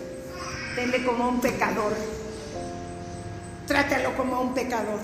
[0.75, 1.93] Tenle como un pecador.
[3.67, 5.01] Trátalo como un pecador.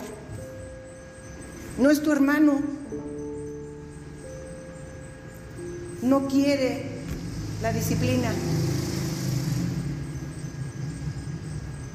[1.78, 2.62] No es tu hermano.
[6.04, 6.82] No quiere
[7.62, 8.30] la disciplina.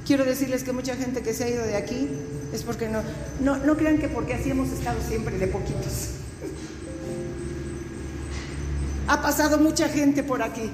[0.07, 2.09] Quiero decirles que mucha gente que se ha ido de aquí
[2.51, 3.03] es porque no,
[3.39, 6.15] no, no crean que porque así hemos estado siempre de poquitos.
[9.07, 10.71] Ha pasado mucha gente por aquí.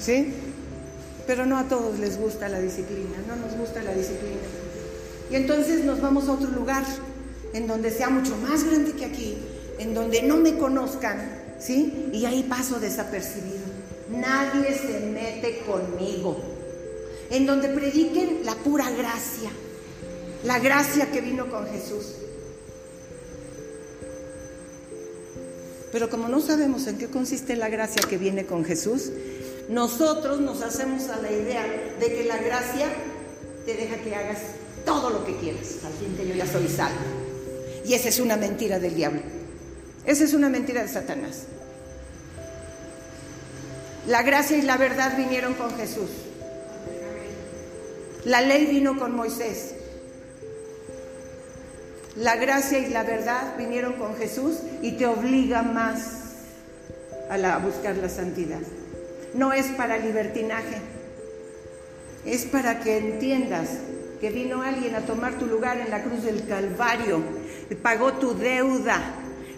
[0.00, 0.32] ¿Sí?
[1.26, 4.40] Pero no a todos les gusta la disciplina, no nos gusta la disciplina.
[5.30, 6.84] Y entonces nos vamos a otro lugar,
[7.52, 9.36] en donde sea mucho más grande que aquí,
[9.78, 12.08] en donde no me conozcan, ¿sí?
[12.12, 13.66] Y ahí paso desapercibido.
[14.10, 16.36] Nadie se mete conmigo.
[17.30, 19.50] En donde prediquen la pura gracia,
[20.44, 22.14] la gracia que vino con Jesús.
[25.90, 29.10] Pero como no sabemos en qué consiste la gracia que viene con Jesús,
[29.68, 31.64] nosotros nos hacemos a la idea
[31.98, 32.86] de que la gracia
[33.64, 34.38] te deja que hagas
[34.84, 37.00] todo lo que quieras, al fin que yo ya soy salvo.
[37.84, 39.35] Y esa es una mentira del diablo.
[40.06, 41.42] Esa es una mentira de Satanás.
[44.06, 46.10] La gracia y la verdad vinieron con Jesús.
[48.24, 49.74] La ley vino con Moisés.
[52.16, 56.26] La gracia y la verdad vinieron con Jesús y te obliga más
[57.28, 58.60] a, buscar la santidad.
[59.34, 60.80] No es para libertinaje,
[62.24, 63.68] es para que entiendas
[64.20, 67.20] que vino alguien a tomar tu lugar en la cruz del Calvario,
[67.82, 69.02] pagó tu deuda,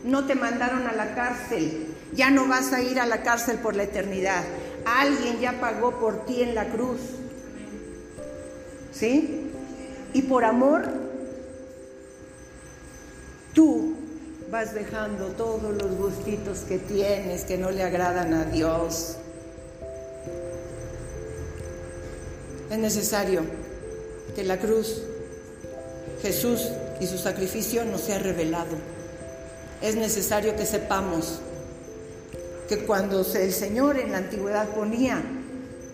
[0.04, 3.76] no te mandaron a la cárcel, ya no vas a ir a la cárcel por
[3.76, 4.44] la eternidad.
[4.84, 7.00] Alguien ya pagó por ti en la cruz.
[8.92, 9.50] ¿Sí?
[10.12, 10.84] Y por amor
[13.52, 13.94] tú
[14.50, 19.16] vas dejando todos los gustitos que tienes que no le agradan a Dios.
[22.70, 23.42] Es necesario
[24.34, 25.02] que la cruz,
[26.22, 26.68] Jesús
[27.00, 28.97] y su sacrificio nos sea revelado.
[29.82, 31.40] Es necesario que sepamos
[32.68, 35.22] que cuando el Señor en la antigüedad ponía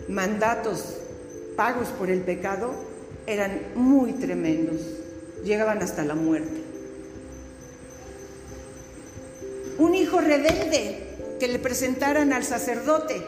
[0.09, 0.97] mandatos
[1.57, 2.73] pagos por el pecado,
[3.27, 4.81] eran muy tremendos,
[5.44, 6.64] llegaban hasta la muerte.
[9.79, 11.03] un hijo rebelde
[11.40, 13.23] que le presentaran al sacerdote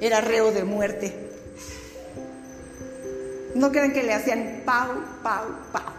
[0.00, 1.14] era reo de muerte.
[3.54, 4.88] No crean que le hacían pau,
[5.22, 5.91] pau, pau.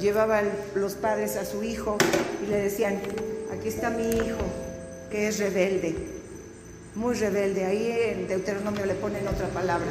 [0.00, 1.98] Llevaban los padres a su hijo
[2.42, 2.98] y le decían,
[3.52, 4.38] aquí está mi hijo,
[5.10, 5.94] que es rebelde,
[6.94, 7.66] muy rebelde.
[7.66, 9.88] Ahí en Deuteronomio le ponen otra palabra.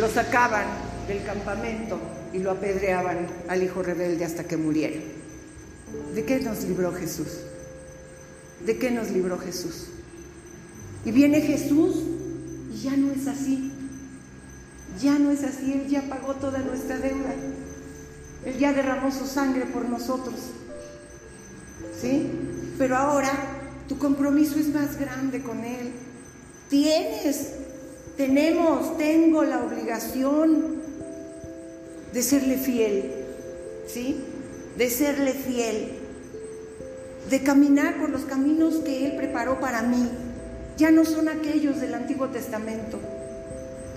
[0.00, 0.66] Lo sacaban
[1.06, 2.00] del campamento
[2.32, 5.00] y lo apedreaban al hijo rebelde hasta que muriera.
[6.14, 7.28] ¿De qué nos libró Jesús?
[8.64, 9.88] ¿De qué nos libró Jesús?
[11.04, 11.96] Y viene Jesús
[12.74, 13.71] y ya no es así.
[15.00, 17.34] Ya no es así, Él ya pagó toda nuestra deuda.
[18.44, 20.34] Él ya derramó su sangre por nosotros.
[22.00, 22.30] ¿Sí?
[22.78, 23.30] Pero ahora
[23.88, 25.92] tu compromiso es más grande con Él.
[26.68, 27.52] Tienes,
[28.16, 30.82] tenemos, tengo la obligación
[32.12, 33.12] de serle fiel,
[33.86, 34.20] ¿sí?
[34.76, 35.92] De serle fiel,
[37.30, 40.08] de caminar por los caminos que Él preparó para mí.
[40.76, 42.98] Ya no son aquellos del Antiguo Testamento.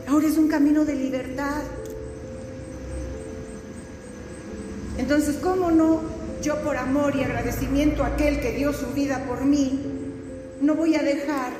[0.07, 1.63] Ahora es un camino de libertad.
[4.97, 6.01] Entonces, ¿cómo no?
[6.41, 9.81] Yo por amor y agradecimiento a aquel que dio su vida por mí,
[10.61, 11.51] no voy a dejar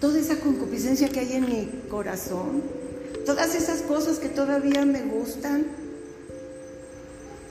[0.00, 2.62] toda esa concupiscencia que hay en mi corazón,
[3.26, 5.66] todas esas cosas que todavía me gustan,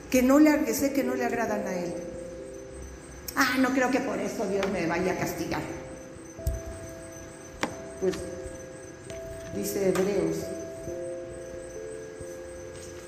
[0.09, 1.93] que no le que sé que no le agradan a él.
[3.35, 5.61] Ah, no creo que por eso Dios me vaya a castigar.
[8.01, 8.15] Pues
[9.55, 10.37] dice Hebreos,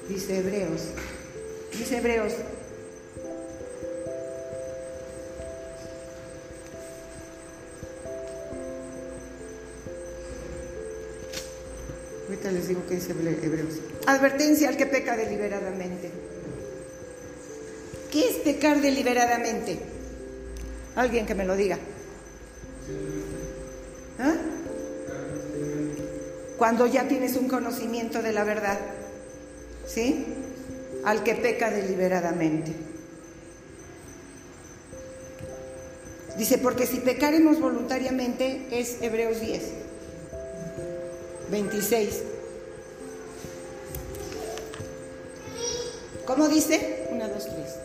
[0.07, 0.81] dice Hebreos,
[1.77, 2.33] dice Hebreos
[12.27, 13.75] Ahorita les digo que dice Hebreos.
[14.07, 16.09] Advertencia al que peca deliberadamente.
[18.11, 19.77] ¿Qué es pecar deliberadamente?
[20.95, 21.77] Alguien que me lo diga.
[24.19, 24.35] ¿Ah?
[26.57, 28.79] Cuando ya tienes un conocimiento de la verdad.
[29.87, 30.25] ¿Sí?
[31.03, 32.73] Al que peca deliberadamente.
[36.37, 39.63] Dice, porque si pecaremos voluntariamente es Hebreos 10.
[41.49, 42.23] 26.
[46.25, 47.07] ¿Cómo dice?
[47.11, 47.75] Una, dos, tres.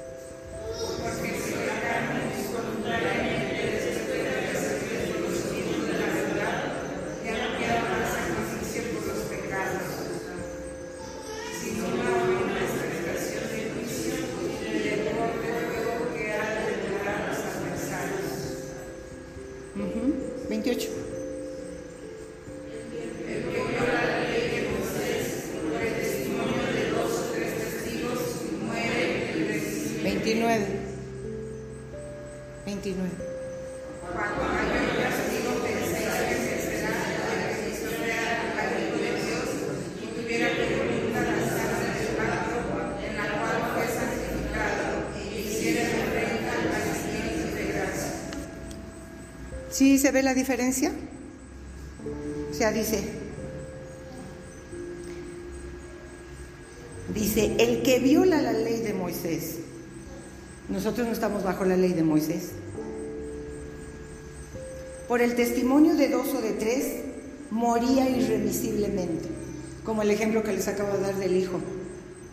[49.81, 50.93] ¿Sí se ve la diferencia?
[52.51, 53.03] O sea, dice,
[57.14, 59.61] dice, el que viola la ley de Moisés,
[60.68, 62.51] nosotros no estamos bajo la ley de Moisés,
[65.09, 66.97] por el testimonio de dos o de tres,
[67.51, 69.31] moría irremisiblemente,
[69.83, 71.59] como el ejemplo que les acabo de dar del hijo,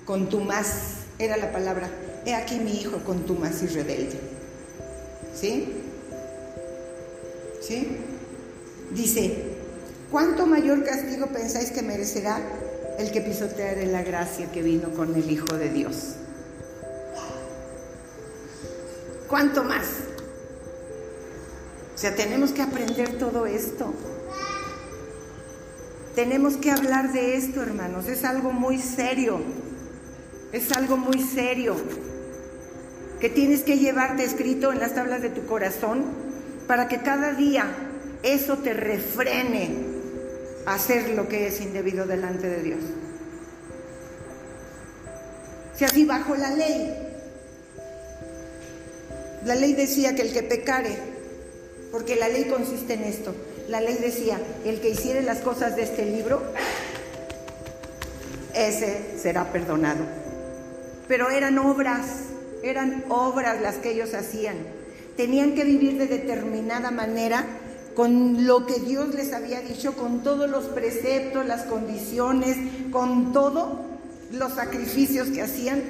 [0.04, 1.89] con más era la palabra,
[2.26, 4.20] he aquí mi hijo con más y rebelde.
[5.34, 5.86] ¿Sí?
[8.91, 9.43] Dice,
[10.09, 12.39] ¿cuánto mayor castigo pensáis que merecerá
[12.97, 16.13] el que pisoteare la gracia que vino con el Hijo de Dios?
[19.28, 19.86] ¿Cuánto más?
[21.93, 23.93] O sea, tenemos que aprender todo esto.
[26.15, 28.07] Tenemos que hablar de esto, hermanos.
[28.07, 29.41] Es algo muy serio.
[30.53, 31.76] Es algo muy serio.
[33.20, 36.27] Que tienes que llevarte escrito en las tablas de tu corazón
[36.68, 37.65] para que cada día
[38.24, 39.70] eso te refrene
[40.65, 42.80] a hacer lo que es indebido delante de Dios.
[45.76, 46.93] Si así bajo la ley,
[49.45, 50.97] la ley decía que el que pecare,
[51.91, 53.34] porque la ley consiste en esto,
[53.70, 56.41] la ley decía, el que hiciere las cosas de este libro,
[58.53, 60.03] ese será perdonado.
[61.07, 62.07] Pero eran obras,
[62.63, 64.77] eran obras las que ellos hacían
[65.18, 67.45] tenían que vivir de determinada manera
[67.95, 72.55] con lo que Dios les había dicho, con todos los preceptos, las condiciones,
[72.91, 73.80] con todos
[74.32, 75.82] los sacrificios que hacían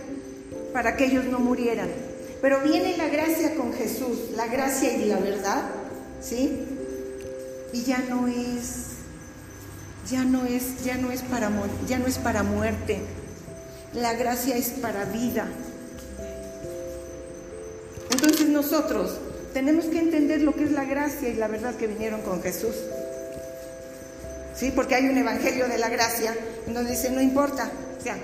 [0.71, 1.89] para que ellos no murieran.
[2.41, 5.63] Pero viene la gracia con Jesús, la gracia y la verdad,
[6.21, 6.63] ¿sí?
[7.73, 8.85] Y ya no es
[10.09, 11.51] ya no es ya no es para
[11.87, 13.01] ya no es para muerte.
[13.93, 15.47] La gracia es para vida.
[18.57, 19.11] Nosotros
[19.53, 22.73] tenemos que entender lo que es la gracia y la verdad que vinieron con Jesús.
[24.55, 24.71] ¿Sí?
[24.75, 26.35] Porque hay un evangelio de la gracia
[26.65, 28.17] en donde dice, no importa, o sea,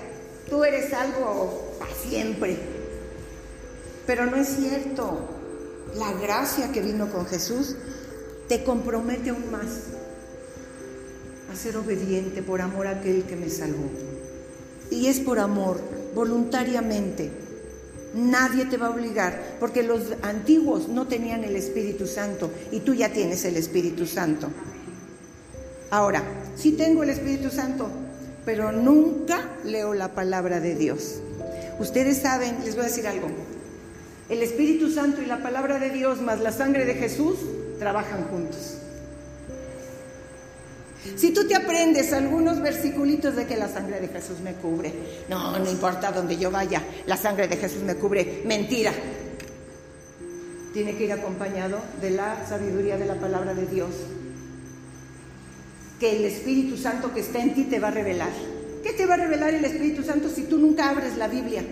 [0.50, 2.56] tú eres algo para siempre.
[4.08, 5.20] Pero no es cierto.
[5.94, 7.76] La gracia que vino con Jesús
[8.48, 9.68] te compromete aún más
[11.52, 13.88] a ser obediente por amor a aquel que me salvó.
[14.90, 15.80] Y es por amor,
[16.12, 17.43] voluntariamente.
[18.14, 22.94] Nadie te va a obligar, porque los antiguos no tenían el Espíritu Santo y tú
[22.94, 24.48] ya tienes el Espíritu Santo.
[25.90, 26.22] Ahora,
[26.56, 27.88] sí tengo el Espíritu Santo,
[28.44, 31.20] pero nunca leo la palabra de Dios.
[31.78, 33.28] Ustedes saben, les voy a decir algo,
[34.28, 37.36] el Espíritu Santo y la palabra de Dios más la sangre de Jesús
[37.78, 38.78] trabajan juntos.
[41.16, 44.92] Si tú te aprendes algunos versiculitos de que la sangre de Jesús me cubre,
[45.28, 48.92] no, no importa donde yo vaya, la sangre de Jesús me cubre, mentira.
[50.72, 53.90] Tiene que ir acompañado de la sabiduría de la palabra de Dios.
[56.00, 58.30] que el Espíritu Santo que está en ti te va a revelar.
[58.82, 61.62] ¿Qué te va a revelar el Espíritu Santo si tú nunca abres la Biblia?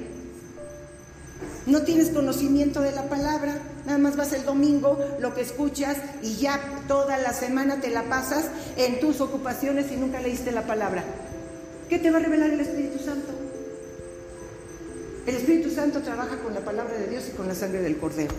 [1.66, 6.36] No tienes conocimiento de la palabra, nada más vas el domingo, lo que escuchas y
[6.36, 11.05] ya toda la semana te la pasas en tus ocupaciones y nunca leíste la palabra.
[11.88, 13.28] ¿Qué te va a revelar el Espíritu Santo?
[15.26, 18.34] El Espíritu Santo trabaja con la palabra de Dios y con la sangre del Cordero.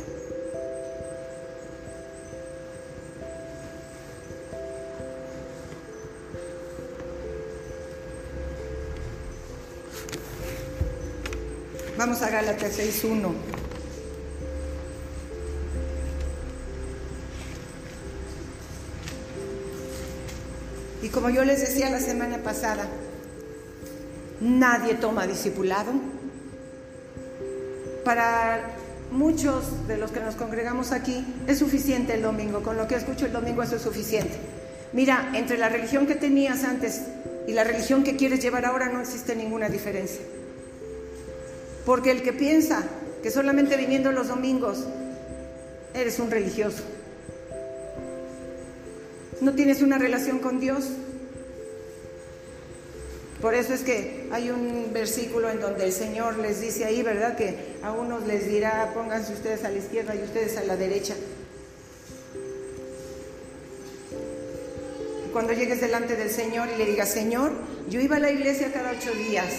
[12.05, 13.31] Vamos a Gálatas 6.1.
[21.01, 22.89] Y como yo les decía la semana pasada,
[24.41, 25.93] nadie toma discipulado.
[28.03, 28.75] Para
[29.09, 33.27] muchos de los que nos congregamos aquí es suficiente el domingo, con lo que escucho
[33.27, 34.33] el domingo eso es suficiente.
[34.91, 37.03] Mira, entre la religión que tenías antes
[37.47, 40.19] y la religión que quieres llevar ahora no existe ninguna diferencia.
[41.85, 42.83] Porque el que piensa
[43.21, 44.85] que solamente viniendo los domingos
[45.93, 46.83] eres un religioso,
[49.41, 50.85] no tienes una relación con Dios.
[53.41, 57.35] Por eso es que hay un versículo en donde el Señor les dice ahí, ¿verdad?
[57.35, 61.15] Que a unos les dirá, pónganse ustedes a la izquierda y ustedes a la derecha.
[65.33, 67.51] Cuando llegues delante del Señor y le digas, Señor,
[67.89, 69.51] yo iba a la iglesia cada ocho días,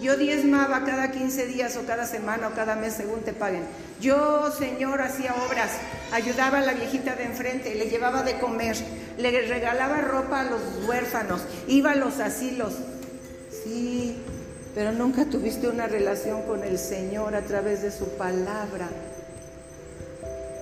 [0.00, 3.62] yo diezmaba cada 15 días o cada semana o cada mes según te paguen.
[4.00, 5.70] Yo, Señor, hacía obras,
[6.12, 8.76] ayudaba a la viejita de enfrente, le llevaba de comer,
[9.18, 12.74] le regalaba ropa a los huérfanos, iba a los asilos.
[13.64, 14.18] Sí,
[14.74, 18.88] pero nunca tuviste una relación con el Señor a través de su palabra.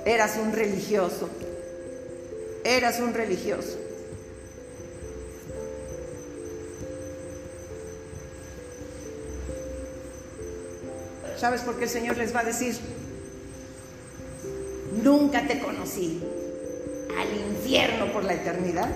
[0.05, 1.29] Eras un religioso.
[2.63, 3.84] Eras un religioso.
[11.39, 12.77] ¿Sabes por qué el Señor les va a decir?
[15.03, 16.23] Nunca te conocí.
[17.19, 18.91] Al infierno por la eternidad.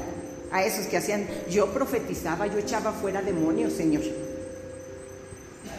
[0.50, 4.02] A esos que hacían, yo profetizaba, yo echaba fuera demonios, Señor.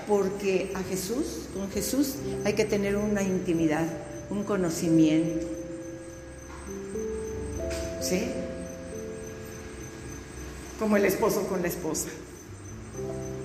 [0.08, 3.86] Porque a Jesús, con Jesús hay que tener una intimidad,
[4.30, 5.48] un conocimiento.
[8.02, 8.32] ¿Sí?
[10.78, 12.10] Como el esposo con la esposa.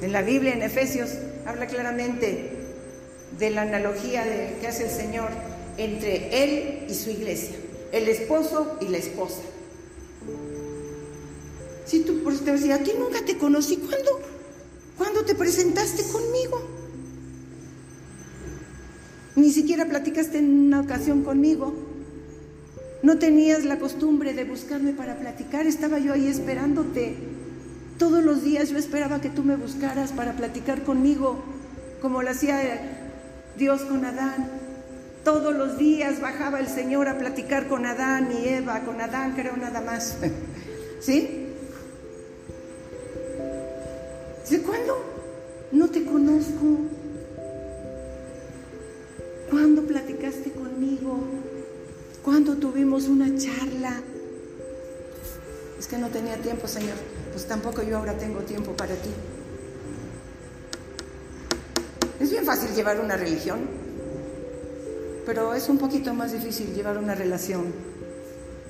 [0.03, 1.11] En la Biblia, en Efesios,
[1.47, 2.54] habla claramente
[3.39, 5.30] de la analogía de, que hace el Señor
[5.76, 7.57] entre Él y su iglesia,
[7.93, 9.43] el esposo y la esposa.
[11.87, 14.20] Si tú por te decía, aquí nunca te conocí, ¿cuándo?
[14.97, 16.62] ¿Cuándo te presentaste conmigo?
[19.37, 21.74] Ni siquiera platicaste en una ocasión conmigo.
[23.03, 27.16] No tenías la costumbre de buscarme para platicar, estaba yo ahí esperándote.
[27.99, 31.43] Todos los días yo esperaba que tú me buscaras para platicar conmigo,
[32.01, 33.04] como lo hacía
[33.57, 34.49] Dios con Adán.
[35.25, 39.57] Todos los días bajaba el Señor a platicar con Adán y Eva, con Adán creo
[39.57, 40.17] nada más.
[41.01, 41.47] ¿Sí?
[44.51, 45.03] ¿De cuándo?
[45.73, 46.79] No te conozco.
[49.51, 51.21] ¿Cuándo platicaste conmigo?
[52.23, 54.01] ¿Cuándo tuvimos una charla?
[55.79, 56.97] Es que no tenía tiempo, Señor.
[57.33, 59.11] Pues tampoco yo ahora tengo tiempo para ti.
[62.25, 63.59] Es bien fácil llevar una religión,
[65.27, 67.66] pero es un poquito más difícil llevar una relación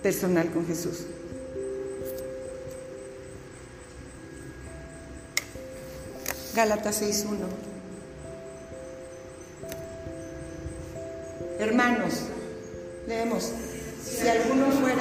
[0.02, 1.06] personal con Jesús.
[6.56, 7.36] Gálatas 6.1.
[11.60, 12.22] Hermanos,
[13.06, 13.52] leemos,
[14.04, 15.00] si alguno fuera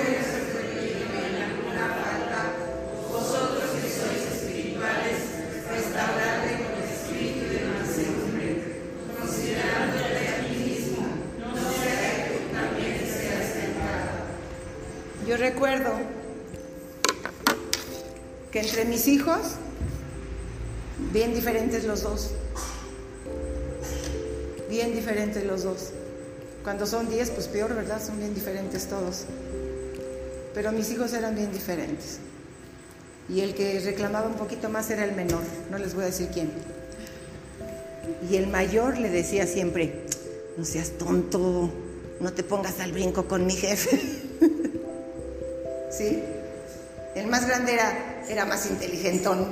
[18.74, 19.38] entre mis hijos,
[21.12, 22.32] bien diferentes los dos,
[24.68, 25.92] bien diferentes los dos.
[26.64, 28.02] Cuando son 10, pues peor, ¿verdad?
[28.04, 29.26] Son bien diferentes todos.
[30.56, 32.18] Pero mis hijos eran bien diferentes.
[33.30, 36.30] Y el que reclamaba un poquito más era el menor, no les voy a decir
[36.34, 36.52] quién.
[38.28, 40.02] Y el mayor le decía siempre,
[40.58, 41.70] no seas tonto,
[42.20, 44.00] no te pongas al brinco con mi jefe.
[45.92, 46.24] ¿Sí?
[47.14, 49.48] El más grande era, era más inteligentón.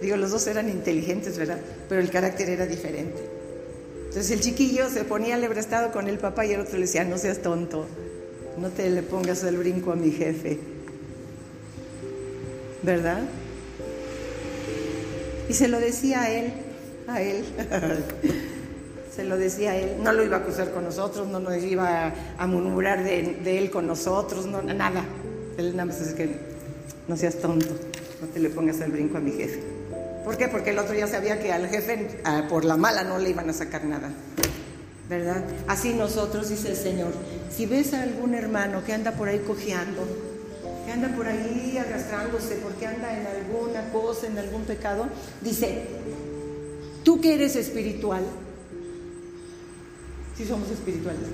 [0.00, 1.58] Digo, los dos eran inteligentes, ¿verdad?
[1.88, 3.18] Pero el carácter era diferente.
[4.08, 7.18] Entonces el chiquillo se ponía alebrestado con el papá y el otro le decía, no
[7.18, 7.86] seas tonto,
[8.56, 10.58] no te le pongas el brinco a mi jefe.
[12.82, 13.22] ¿Verdad?
[15.48, 16.52] Y se lo decía a él,
[17.06, 17.44] a él.
[19.14, 19.96] se lo decía a él.
[20.02, 23.86] No lo iba a acusar con nosotros, no nos iba a, murmurar de, él con
[23.86, 25.04] nosotros, no, nada.
[25.58, 26.30] Él nada más es que
[27.08, 27.66] no seas tonto,
[28.20, 29.60] no te le pongas el brinco a mi jefe.
[30.24, 30.46] ¿Por qué?
[30.46, 33.52] Porque el otro ya sabía que al jefe por la mala no le iban a
[33.52, 34.08] sacar nada.
[35.08, 35.42] ¿Verdad?
[35.66, 37.12] Así nosotros, dice el Señor,
[37.50, 40.06] si ves a algún hermano que anda por ahí cojeando,
[40.86, 45.08] que anda por ahí arrastrándose porque anda en alguna cosa, en algún pecado,
[45.40, 45.86] dice,
[47.02, 48.22] tú que eres espiritual,
[50.36, 51.26] si somos espirituales,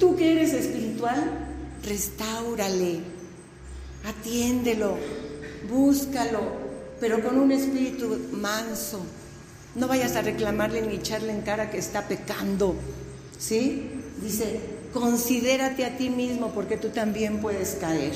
[0.00, 1.48] tú que eres espiritual,
[1.84, 3.15] restáurale,
[4.06, 4.96] atiéndelo,
[5.68, 6.40] búscalo,
[7.00, 9.00] pero con un espíritu manso.
[9.74, 12.74] No vayas a reclamarle ni echarle en cara que está pecando.
[13.38, 13.90] ¿Sí?
[14.22, 14.60] Dice,
[14.94, 18.14] considérate a ti mismo porque tú también puedes caer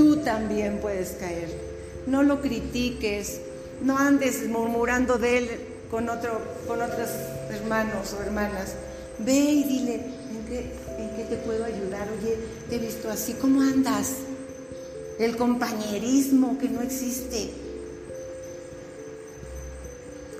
[0.00, 1.50] tú también puedes caer.
[2.06, 3.38] No lo critiques,
[3.82, 5.50] no andes murmurando de él
[5.90, 7.10] con, otro, con otros
[7.50, 8.76] hermanos o hermanas.
[9.18, 12.08] Ve y dile, ¿en qué, ¿en qué te puedo ayudar?
[12.18, 12.36] Oye,
[12.68, 14.14] te he visto así, ¿cómo andas?
[15.18, 17.50] El compañerismo que no existe.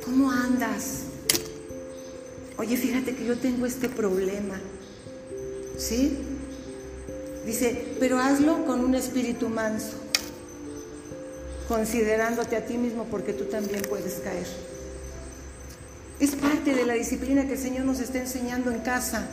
[0.04, 1.02] ¿Cómo andas?
[2.56, 4.60] Oye, fíjate que yo tengo este problema.
[5.78, 6.18] ¿Sí?
[7.46, 9.96] Dice, pero hazlo con un espíritu manso,
[11.68, 14.46] considerándote a ti mismo porque tú también puedes caer.
[16.20, 19.26] Es parte de la disciplina que el Señor nos está enseñando en casa.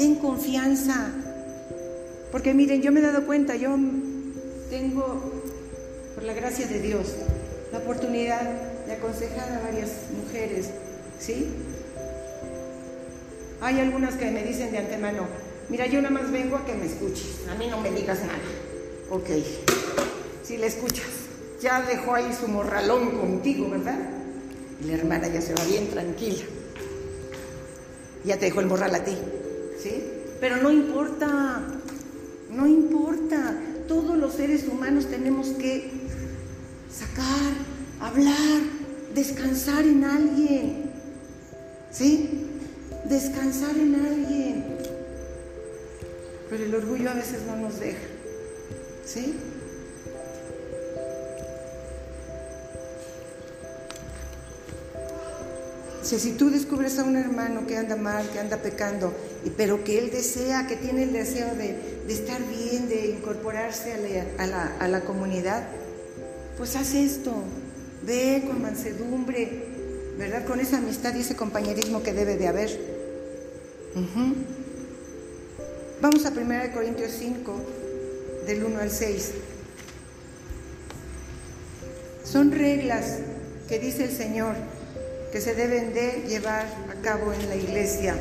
[0.00, 1.12] Ten confianza.
[2.32, 3.76] Porque miren, yo me he dado cuenta, yo
[4.70, 5.30] tengo,
[6.14, 7.16] por la gracia de Dios,
[7.70, 8.40] la oportunidad
[8.86, 10.70] de aconsejar a varias mujeres,
[11.18, 11.48] ¿sí?
[13.60, 15.26] Hay algunas que me dicen de antemano,
[15.68, 18.38] Mira, yo nada más vengo a que me escuches, a mí no me digas nada.
[19.10, 19.28] Ok,
[20.42, 21.10] si le escuchas,
[21.60, 23.98] ya dejó ahí su morralón contigo, ¿verdad?
[24.86, 26.42] La hermana ya se va bien tranquila.
[28.24, 29.18] Ya te dejó el morral a ti,
[29.82, 30.02] ¿sí?
[30.40, 31.62] Pero no importa,
[32.50, 33.56] no importa.
[33.88, 35.90] Todos los seres humanos tenemos que
[36.92, 37.52] sacar,
[38.00, 38.62] hablar,
[39.14, 40.90] descansar en alguien,
[41.90, 42.46] ¿sí?
[43.08, 44.70] Descansar en alguien
[46.50, 48.00] pero el orgullo a veces no nos deja.
[49.06, 49.34] ¿Sí?
[56.02, 59.12] Si tú descubres a un hermano que anda mal, que anda pecando,
[59.56, 61.76] pero que él desea, que tiene el deseo de,
[62.08, 63.92] estar bien, de incorporarse
[64.38, 65.64] a la, a, la, comunidad,
[66.56, 67.32] pues haz esto,
[68.04, 69.64] ve con mansedumbre,
[70.18, 70.44] ¿verdad?
[70.44, 72.80] Con esa amistad y ese compañerismo que debe de haber.
[76.00, 77.54] Vamos a 1 Corintios 5,
[78.46, 79.32] del 1 al 6.
[82.24, 83.18] Son reglas
[83.68, 84.54] que dice el Señor
[85.32, 88.16] que se deben de llevar a cabo en la iglesia.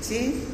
[0.00, 0.44] ¿Sí?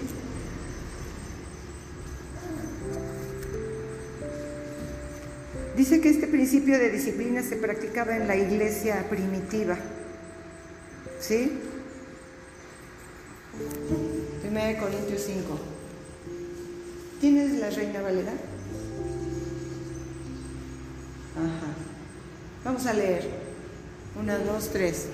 [5.77, 9.79] Dice que este principio de disciplina se practicaba en la iglesia primitiva.
[11.21, 11.53] ¿Sí?
[14.45, 15.59] 1 Corintios 5.
[17.21, 18.33] ¿Tienes la Reina Valera?
[21.37, 21.75] Ajá.
[22.65, 23.38] Vamos a leer.
[24.21, 25.07] Una, dos, tres.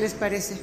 [0.00, 0.56] Les parece?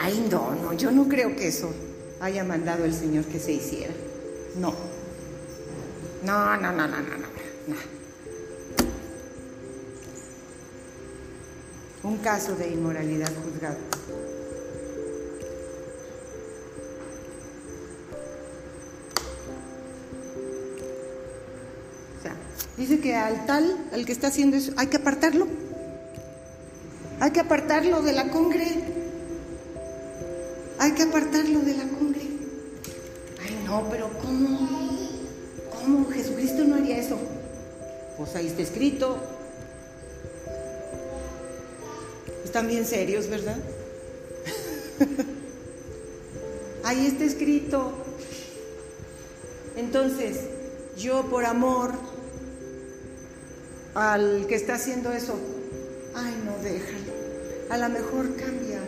[0.00, 1.74] Ay, no, no, yo no creo que eso
[2.20, 3.92] haya mandado el Señor que se hiciera.
[4.56, 4.72] No.
[6.24, 7.28] No, no, no, no, no, no.
[12.04, 13.76] Un caso de inmoralidad juzgado.
[22.18, 22.34] O sea,
[22.76, 25.67] dice que al tal, al que está haciendo eso, hay que apartarlo.
[27.48, 28.66] Apartarlo de la congre.
[30.78, 32.20] Hay que apartarlo de la congre.
[33.42, 34.68] Ay, no, pero ¿cómo?
[35.72, 36.10] ¿Cómo?
[36.10, 37.18] Jesucristo no haría eso.
[38.18, 39.16] Pues ahí está escrito.
[42.44, 43.56] Están bien serios, ¿verdad?
[46.84, 47.92] ahí está escrito.
[49.74, 50.40] Entonces,
[50.98, 51.92] yo por amor
[53.94, 55.34] al que está haciendo eso,
[56.14, 57.17] ay, no, déjalo.
[57.70, 58.80] A lo mejor cambia.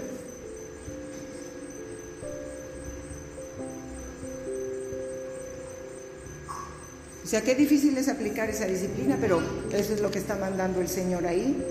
[7.23, 9.41] O sea, qué difícil es aplicar esa disciplina, pero
[9.73, 11.63] eso es lo que está mandando el Señor ahí.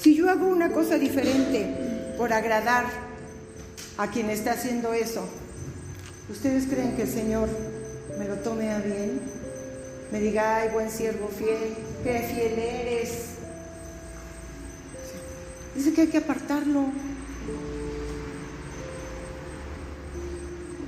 [0.00, 2.86] Si yo hago una cosa diferente por agradar
[3.98, 5.28] a quien está haciendo eso,
[6.30, 7.48] ¿ustedes creen que el Señor
[8.18, 9.20] me lo tome a bien?
[10.12, 11.74] Me diga, ay, buen siervo fiel,
[12.04, 13.31] qué fiel eres.
[15.74, 16.86] Dice que hay que apartarlo.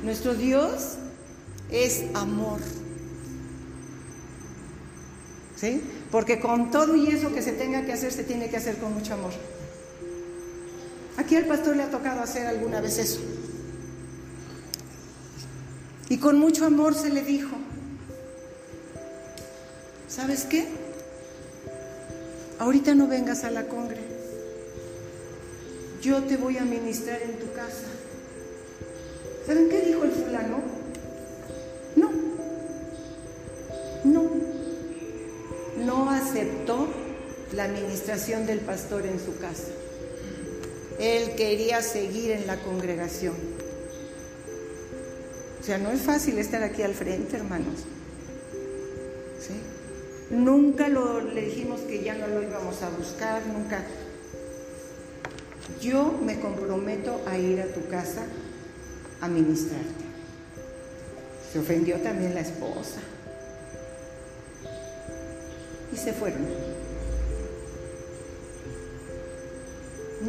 [0.02, 0.96] Nuestro Dios
[1.70, 2.60] es amor.
[5.56, 5.82] ¿Sí?
[6.10, 8.92] Porque con todo y eso que se tenga que hacer, se tiene que hacer con
[8.92, 9.32] mucho amor.
[11.16, 13.20] Aquí al pastor le ha tocado hacer alguna vez eso.
[16.08, 17.56] Y con mucho amor se le dijo,
[20.06, 20.68] ¿sabes qué?
[22.58, 24.13] Ahorita no vengas a la congre.
[26.04, 27.86] Yo te voy a ministrar en tu casa.
[29.46, 30.58] ¿Saben qué dijo el fulano?
[31.96, 32.10] No.
[34.04, 34.30] No.
[35.82, 36.88] No aceptó
[37.52, 39.68] la administración del pastor en su casa.
[40.98, 43.34] Él quería seguir en la congregación.
[45.58, 47.80] O sea, no es fácil estar aquí al frente, hermanos.
[49.40, 49.54] ¿Sí?
[50.36, 53.82] Nunca lo, le dijimos que ya no lo íbamos a buscar, nunca.
[55.84, 58.22] Yo me comprometo a ir a tu casa
[59.20, 60.04] a ministrarte.
[61.52, 63.00] Se ofendió también la esposa.
[65.92, 66.40] Y se fueron.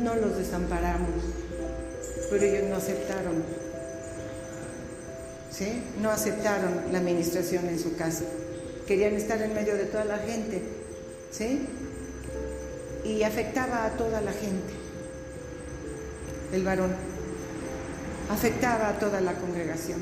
[0.04, 1.24] No los desamparamos,
[2.30, 3.42] pero ellos no aceptaron.
[5.52, 5.82] ¿Sí?
[6.02, 8.26] No aceptaron la administración en su casa.
[8.86, 10.62] Querían estar en medio de toda la gente.
[11.32, 11.66] ¿Sí?
[13.06, 14.85] Y afectaba a toda la gente.
[16.56, 16.96] El varón.
[18.30, 20.02] Afectaba a toda la congregación.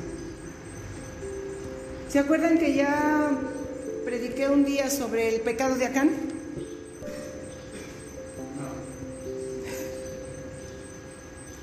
[2.08, 3.32] ¿Se acuerdan que ya
[4.04, 6.10] prediqué un día sobre el pecado de Acán?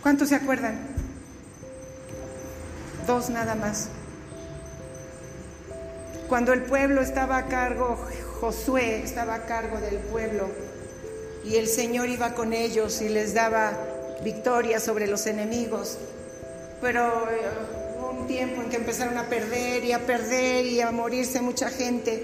[0.01, 0.77] ¿Cuántos se acuerdan?
[3.07, 3.87] Dos nada más.
[6.27, 7.97] Cuando el pueblo estaba a cargo,
[8.41, 10.49] Josué estaba a cargo del pueblo
[11.45, 13.90] y el Señor iba con ellos y les daba
[14.23, 15.97] victoria sobre los enemigos.
[16.81, 21.41] Pero eh, un tiempo en que empezaron a perder y a perder y a morirse
[21.41, 22.23] mucha gente.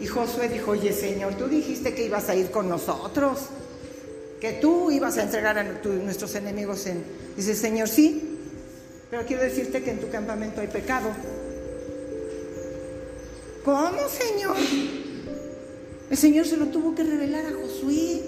[0.00, 3.40] Y Josué dijo, oye Señor, tú dijiste que ibas a ir con nosotros,
[4.40, 7.04] que tú ibas a entregar a nuestros enemigos en...
[7.36, 8.38] Dice, Señor, sí,
[9.10, 11.10] pero quiero decirte que en tu campamento hay pecado.
[13.64, 14.56] ¿Cómo, Señor?
[16.08, 18.22] El Señor se lo tuvo que revelar a Josué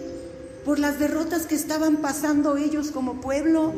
[0.65, 3.73] por las derrotas que estaban pasando ellos como pueblo.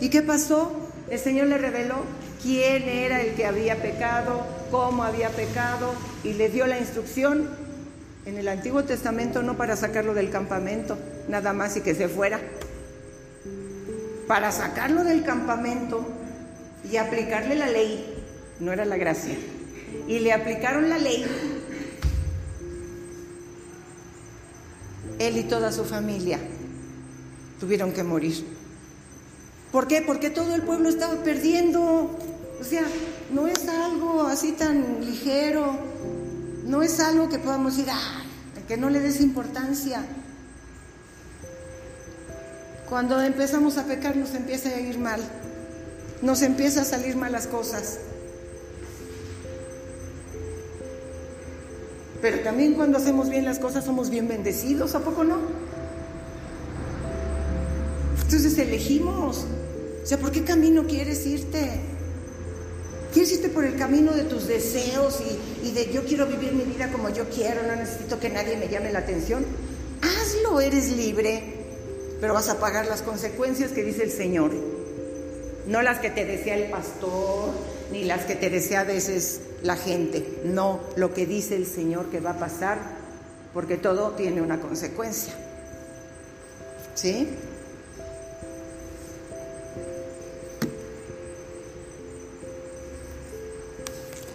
[0.00, 0.72] ¿Y qué pasó?
[1.10, 1.96] El Señor le reveló
[2.42, 7.48] quién era el que había pecado, cómo había pecado y le dio la instrucción
[8.26, 10.96] en el Antiguo Testamento no para sacarlo del campamento,
[11.28, 12.40] nada más y que se fuera.
[14.26, 16.06] Para sacarlo del campamento
[16.90, 18.24] y aplicarle la ley,
[18.60, 19.36] no era la gracia.
[20.08, 21.26] Y le aplicaron la ley.
[25.18, 26.38] Él y toda su familia
[27.60, 28.44] tuvieron que morir.
[29.72, 30.02] ¿Por qué?
[30.02, 32.10] Porque todo el pueblo estaba perdiendo.
[32.60, 32.84] O sea,
[33.32, 35.76] no es algo así tan ligero,
[36.64, 38.22] no es algo que podamos decir, ah,
[38.68, 40.04] que no le des importancia.
[42.88, 45.20] Cuando empezamos a pecar nos empieza a ir mal,
[46.22, 47.98] nos empieza a salir malas cosas.
[52.24, 55.36] Pero también cuando hacemos bien las cosas somos bien bendecidos, ¿a poco no?
[58.22, 59.44] Entonces elegimos.
[60.02, 61.80] O sea, ¿por qué camino quieres irte?
[63.12, 65.22] ¿Quieres irte por el camino de tus deseos
[65.62, 68.68] y, de yo quiero vivir mi vida como yo quiero, no necesito que nadie me
[68.68, 69.44] llame la atención?
[70.00, 71.42] Hazlo, eres libre,
[72.22, 74.50] pero vas a pagar las consecuencias que dice el Señor.
[75.66, 77.50] No las que te desea el pastor,
[77.94, 80.40] ni las que te desea a veces la gente.
[80.44, 82.76] No, lo que dice el Señor que va a pasar,
[83.54, 85.32] porque todo tiene una consecuencia.
[86.96, 87.28] ¿Sí?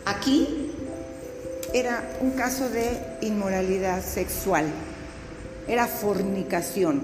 [0.06, 0.72] Aquí
[1.74, 4.68] era un caso de inmoralidad sexual,
[5.68, 7.02] era fornicación.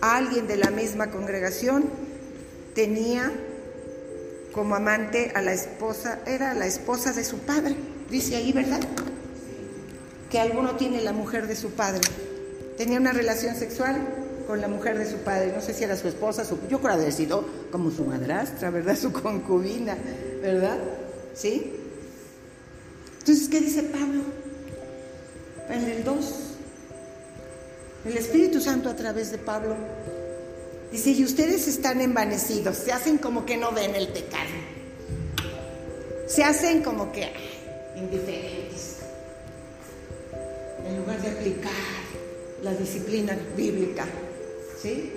[0.00, 1.84] Alguien de la misma congregación
[2.74, 3.32] tenía
[4.56, 7.76] como amante a la esposa, era la esposa de su padre,
[8.10, 8.80] dice ahí, ¿verdad?
[10.30, 12.00] Que alguno tiene la mujer de su padre.
[12.78, 14.00] Tenía una relación sexual
[14.46, 16.94] con la mujer de su padre, no sé si era su esposa, su, yo creo
[16.94, 18.96] haber sido como su madrastra, ¿verdad?
[19.00, 19.94] Su concubina,
[20.40, 20.78] ¿verdad?
[21.34, 21.74] ¿Sí?
[23.18, 24.22] Entonces, ¿qué dice Pablo?
[25.68, 26.34] En el 2,
[28.06, 29.76] el Espíritu Santo a través de Pablo
[30.92, 34.50] dice, y ustedes están envanecidos, se hacen como que no ven el pecado,
[36.26, 37.30] se hacen como que
[37.96, 38.96] indiferentes,
[40.86, 41.72] en lugar de aplicar
[42.62, 44.06] la disciplina bíblica,
[44.80, 45.12] ¿sí?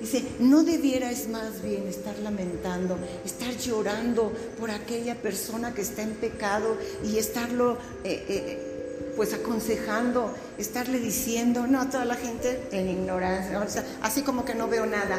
[0.00, 6.12] Dice, no debieras más bien estar lamentando, estar llorando por aquella persona que está en
[6.12, 8.67] pecado y estarlo eh, eh,
[9.16, 14.86] pues aconsejando, estarle diciendo, no, toda la gente en ignorancia, así como que no veo
[14.86, 15.18] nada.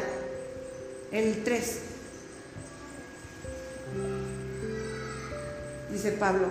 [1.12, 1.78] El 3.
[5.92, 6.46] Dice Pablo,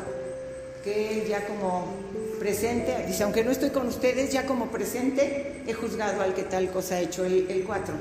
[0.83, 1.93] que ya como
[2.39, 6.69] presente, dice, aunque no estoy con ustedes, ya como presente he juzgado al que tal
[6.71, 7.25] cosa ha hecho.
[7.25, 7.95] El 4.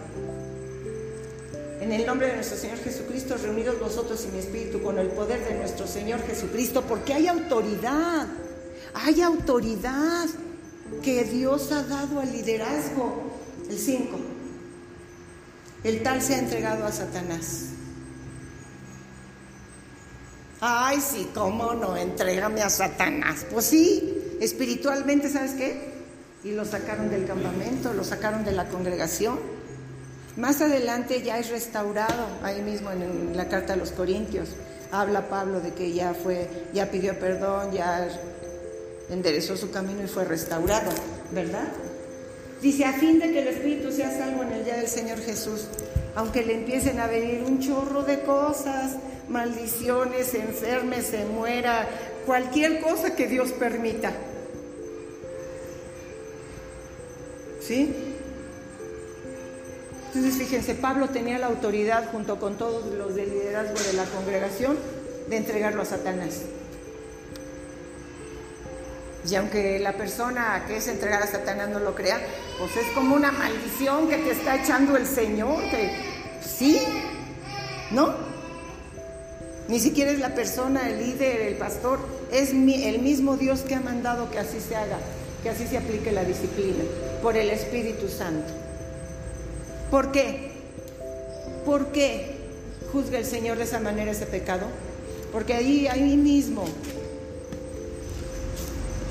[1.80, 5.44] En el nombre de nuestro Señor Jesucristo, reunidos vosotros y mi espíritu con el poder
[5.46, 8.26] de nuestro Señor Jesucristo, porque hay autoridad,
[9.04, 10.26] hay autoridad
[11.02, 13.32] que Dios ha dado al liderazgo.
[13.68, 14.18] El 5.
[15.84, 17.66] El tal se ha entregado a Satanás.
[20.60, 21.96] Ay, sí, ¿cómo no?
[21.96, 23.46] Entrégame a Satanás.
[23.52, 25.92] Pues sí, espiritualmente, ¿sabes qué?
[26.42, 29.38] Y lo sacaron del campamento, lo sacaron de la congregación.
[30.36, 34.50] Más adelante ya es restaurado, ahí mismo en la carta a los Corintios.
[34.90, 38.08] Habla Pablo de que ya fue, ya pidió perdón, ya
[39.10, 40.90] enderezó su camino y fue restaurado,
[41.32, 41.68] ¿verdad?
[42.60, 45.66] Dice, a fin de que el Espíritu sea salvo en el día del Señor Jesús,
[46.16, 48.96] aunque le empiecen a venir un chorro de cosas,
[49.28, 51.88] maldiciones, enferme, se muera,
[52.26, 54.12] cualquier cosa que Dios permita.
[57.60, 57.94] ¿Sí?
[60.08, 64.76] Entonces fíjense, Pablo tenía la autoridad junto con todos los de liderazgo de la congregación
[65.28, 66.40] de entregarlo a Satanás.
[69.28, 72.18] Y aunque la persona que es entregada a Satanás no lo crea,
[72.58, 75.62] pues es como una maldición que te está echando el Señor,
[76.40, 76.80] sí,
[77.90, 78.14] ¿no?
[79.68, 81.98] Ni siquiera es la persona, el líder, el pastor,
[82.32, 84.98] es el mismo Dios que ha mandado que así se haga,
[85.42, 86.84] que así se aplique la disciplina,
[87.22, 88.50] por el Espíritu Santo.
[89.90, 90.52] ¿Por qué?
[91.66, 92.36] ¿Por qué
[92.92, 94.66] juzga el Señor de esa manera ese pecado?
[95.32, 96.64] Porque ahí, ahí mismo,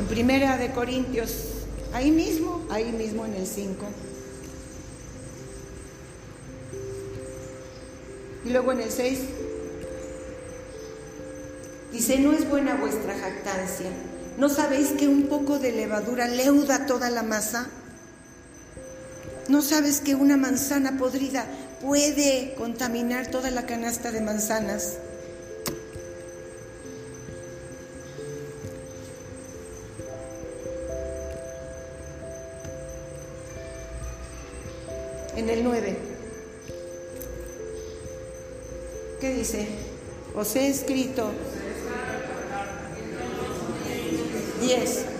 [0.10, 1.32] Primera de Corintios,
[1.94, 3.86] ahí mismo, ahí mismo en el 5.
[8.46, 9.20] Y luego en el 6
[11.92, 13.90] dice, no es buena vuestra jactancia.
[14.38, 17.68] ¿No sabéis que un poco de levadura leuda toda la masa?
[19.50, 21.46] ¿No sabes que una manzana podrida
[21.82, 24.98] puede contaminar toda la canasta de manzanas?
[35.48, 35.96] En el 9.
[39.22, 39.66] ¿Qué dice?
[40.36, 41.32] Os he escrito
[44.60, 45.17] 10.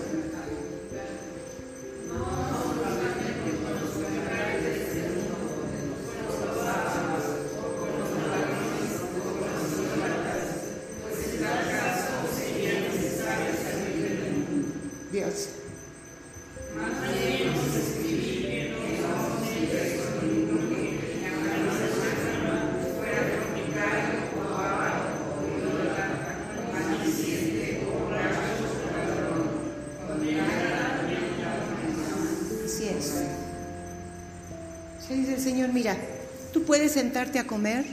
[36.98, 37.84] Sentarte a comer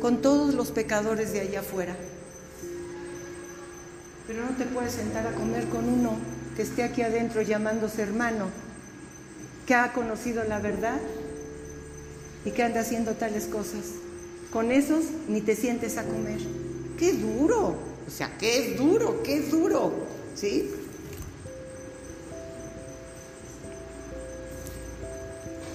[0.00, 1.96] con todos los pecadores de allá afuera,
[4.28, 6.12] pero no te puedes sentar a comer con uno
[6.54, 8.46] que esté aquí adentro llamándose hermano,
[9.66, 11.00] que ha conocido la verdad
[12.44, 13.86] y que anda haciendo tales cosas.
[14.52, 16.38] Con esos ni te sientes a comer.
[16.96, 17.74] ¡Qué duro!
[18.06, 19.92] O sea, qué duro, qué duro.
[20.36, 20.70] ¿Sí?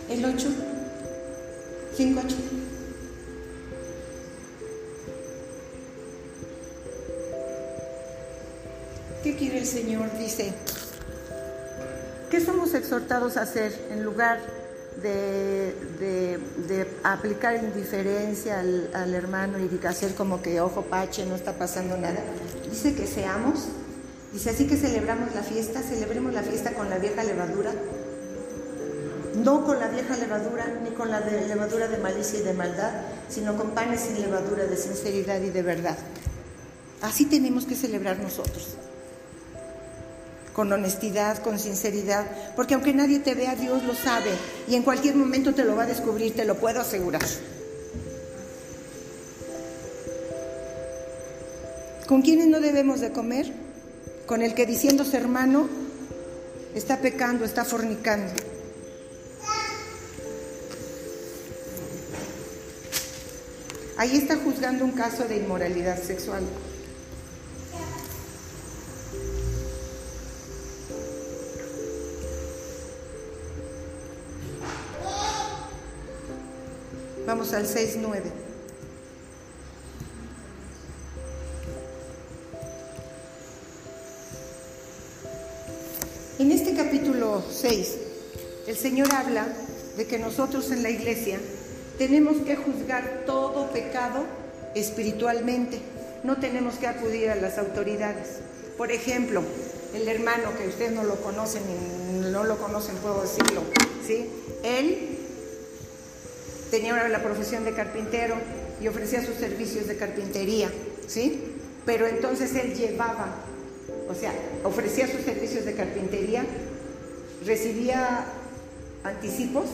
[0.09, 0.82] El 8.
[1.95, 2.35] 5, 8.
[9.23, 10.09] ¿Qué quiere el Señor?
[10.17, 10.53] Dice,
[12.29, 14.39] ¿qué somos exhortados a hacer en lugar
[15.01, 15.75] de,
[17.03, 22.19] aplicar indiferencia al, hermano y hacer como que ojo pache, no está pasando nada?
[22.69, 23.67] Dice que seamos,
[24.33, 27.71] dice así que celebramos la fiesta, celebremos la fiesta con la vieja levadura,
[29.35, 32.91] no con la vieja levadura ni con la levadura de malicia y de maldad,
[33.29, 35.97] sino con panes sin levadura de sinceridad y de verdad.
[37.01, 38.77] Así tenemos que celebrar nosotros
[40.53, 42.25] con honestidad, con sinceridad,
[42.55, 44.29] porque aunque nadie te vea, Dios lo sabe
[44.67, 47.23] y en cualquier momento te lo va a descubrir, te lo puedo asegurar.
[52.07, 53.51] ¿Con quiénes no debemos de comer?
[54.27, 55.67] Con el que diciéndose hermano
[56.75, 58.31] está pecando, está fornicando.
[63.95, 66.43] Ahí está juzgando un caso de inmoralidad sexual.
[77.27, 78.21] Vamos al 6.9.
[86.39, 87.95] En este capítulo 6,
[88.67, 89.47] el Señor habla
[89.95, 91.39] de que nosotros en la iglesia
[91.97, 94.25] tenemos que juzgar todo pecado
[94.75, 95.79] espiritualmente.
[96.23, 98.39] No tenemos que acudir a las autoridades.
[98.77, 99.43] Por ejemplo,
[99.93, 103.61] el hermano que ustedes no lo conocen y no lo conocen, puedo decirlo,
[104.05, 104.29] ¿sí?
[104.63, 105.17] Él
[106.71, 108.35] tenía la profesión de carpintero
[108.81, 110.71] y ofrecía sus servicios de carpintería,
[111.07, 111.43] ¿sí?
[111.85, 113.35] Pero entonces él llevaba,
[114.09, 114.33] o sea,
[114.63, 116.45] ofrecía sus servicios de carpintería,
[117.45, 118.25] recibía
[119.03, 119.65] anticipos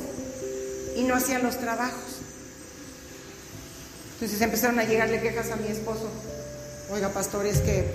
[0.95, 2.19] y no hacía los trabajos.
[4.13, 6.09] Entonces empezaron a llegarle quejas a mi esposo.
[6.91, 7.85] Oiga, pastor, es que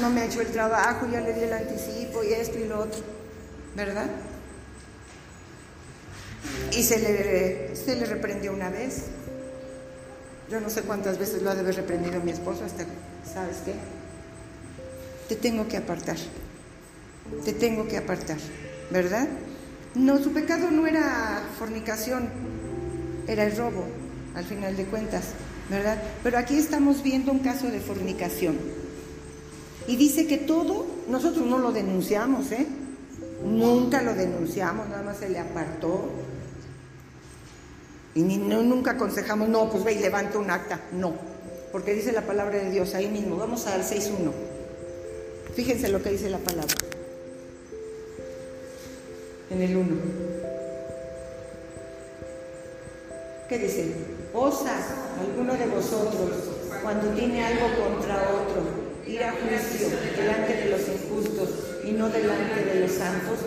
[0.00, 2.80] no me ha hecho el trabajo, ya le di el anticipo y esto y lo
[2.80, 3.00] otro,
[3.74, 4.06] ¿verdad?
[6.72, 9.06] Y se le, se le reprendió una vez.
[10.48, 12.84] Yo no sé cuántas veces lo ha de haber reprendido mi esposo hasta,
[13.32, 13.74] ¿sabes qué?
[15.28, 16.16] Te tengo que apartar.
[17.44, 18.38] Te tengo que apartar,
[18.90, 19.28] ¿verdad?
[19.94, 22.28] No, su pecado no era fornicación,
[23.26, 23.84] era el robo,
[24.34, 25.24] al final de cuentas,
[25.68, 26.00] ¿verdad?
[26.22, 28.56] Pero aquí estamos viendo un caso de fornicación.
[29.88, 32.66] Y dice que todo, nosotros no lo denunciamos, ¿eh?
[33.44, 36.10] Nunca lo denunciamos, nada más se le apartó,
[38.14, 40.80] y ni, nunca aconsejamos, no, pues ve y levanta un acta.
[40.92, 41.14] No,
[41.72, 43.36] porque dice la palabra de Dios ahí mismo.
[43.36, 44.32] Vamos al 6.1.
[45.54, 46.74] Fíjense lo que dice la palabra.
[49.50, 49.88] En el 1.
[53.48, 53.92] ¿Qué dice?
[54.32, 54.76] Osa
[55.20, 56.30] alguno de vosotros,
[56.82, 58.62] cuando tiene algo contra otro,
[59.06, 61.48] ir a juicio delante de los injustos
[61.84, 63.38] y no delante de los santos.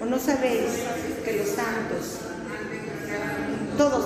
[0.00, 0.70] ¿O no sabéis
[1.24, 2.18] que los santos
[3.80, 4.04] todos,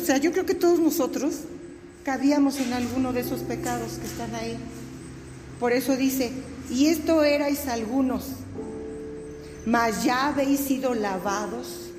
[0.00, 1.34] o sea, yo creo que todos nosotros
[2.04, 4.56] cabíamos en alguno de esos pecados que están ahí.
[5.58, 6.32] Por eso dice,
[6.70, 8.28] y esto erais algunos,
[9.66, 11.90] mas ya habéis sido lavados,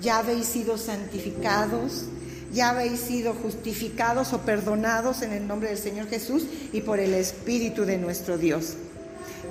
[0.00, 2.04] ya habéis sido santificados,
[2.52, 7.12] ya habéis sido justificados o perdonados en el nombre del Señor Jesús y por el
[7.14, 8.74] Espíritu de nuestro Dios.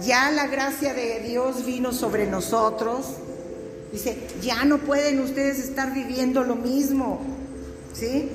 [0.06, 3.18] Ya la gracia de Dios vino sobre nosotros.
[3.92, 7.20] Dice, ya no pueden ustedes estar viviendo lo mismo.
[8.02, 8.32] ¿Sí?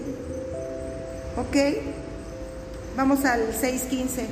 [1.36, 1.56] ¿Ok?
[2.96, 4.26] Vamos al 6.15.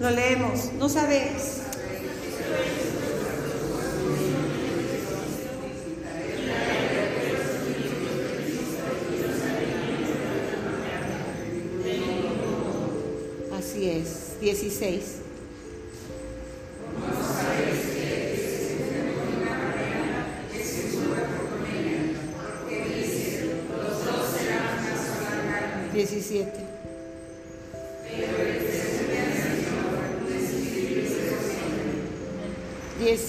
[0.00, 0.70] Lo leemos.
[0.74, 1.62] No sabéis.
[13.58, 14.38] Así es.
[14.42, 15.19] 16.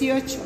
[0.02, 0.41] 18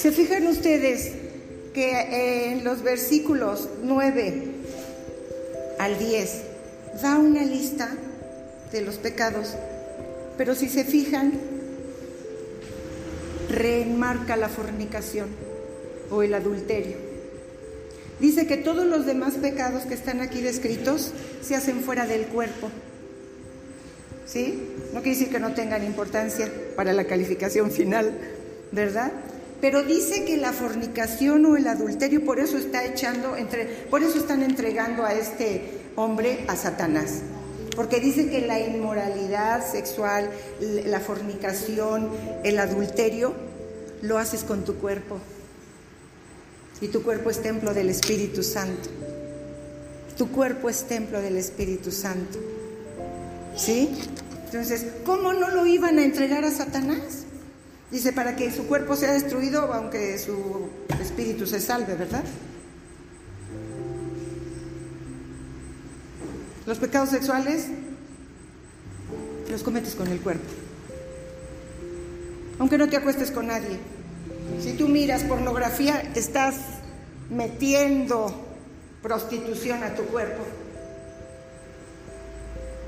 [0.00, 1.12] ¿Se fijan ustedes
[1.74, 4.44] que eh, en los versículos 9
[5.78, 6.42] al 10
[7.02, 7.90] da una lista
[8.72, 9.56] de los pecados?
[10.38, 11.34] Pero si se fijan,
[13.50, 15.28] reenmarca la fornicación
[16.10, 16.96] o el adulterio.
[18.20, 22.70] Dice que todos los demás pecados que están aquí descritos se hacen fuera del cuerpo.
[24.24, 24.66] ¿Sí?
[24.94, 28.14] No quiere decir que no tengan importancia para la calificación final,
[28.72, 29.12] ¿verdad?
[29.60, 34.18] Pero dice que la fornicación o el adulterio, por eso está echando, entre, por eso
[34.18, 37.20] están entregando a este hombre a Satanás.
[37.76, 40.30] Porque dice que la inmoralidad sexual,
[40.86, 42.10] la fornicación,
[42.42, 43.34] el adulterio,
[44.02, 45.18] lo haces con tu cuerpo.
[46.80, 48.88] Y tu cuerpo es templo del Espíritu Santo.
[50.16, 52.38] Tu cuerpo es templo del Espíritu Santo.
[53.56, 53.90] ¿Sí?
[54.46, 57.24] Entonces, ¿cómo no lo iban a entregar a Satanás?
[57.90, 60.68] Dice, para que su cuerpo sea destruido, aunque su
[61.00, 62.22] espíritu se salve, ¿verdad?
[66.66, 67.66] Los pecados sexuales
[69.50, 70.44] los cometes con el cuerpo.
[72.58, 73.78] Aunque no te acuestes con nadie.
[74.60, 76.56] Si tú miras pornografía, estás
[77.30, 78.32] metiendo
[79.02, 80.44] prostitución a tu cuerpo.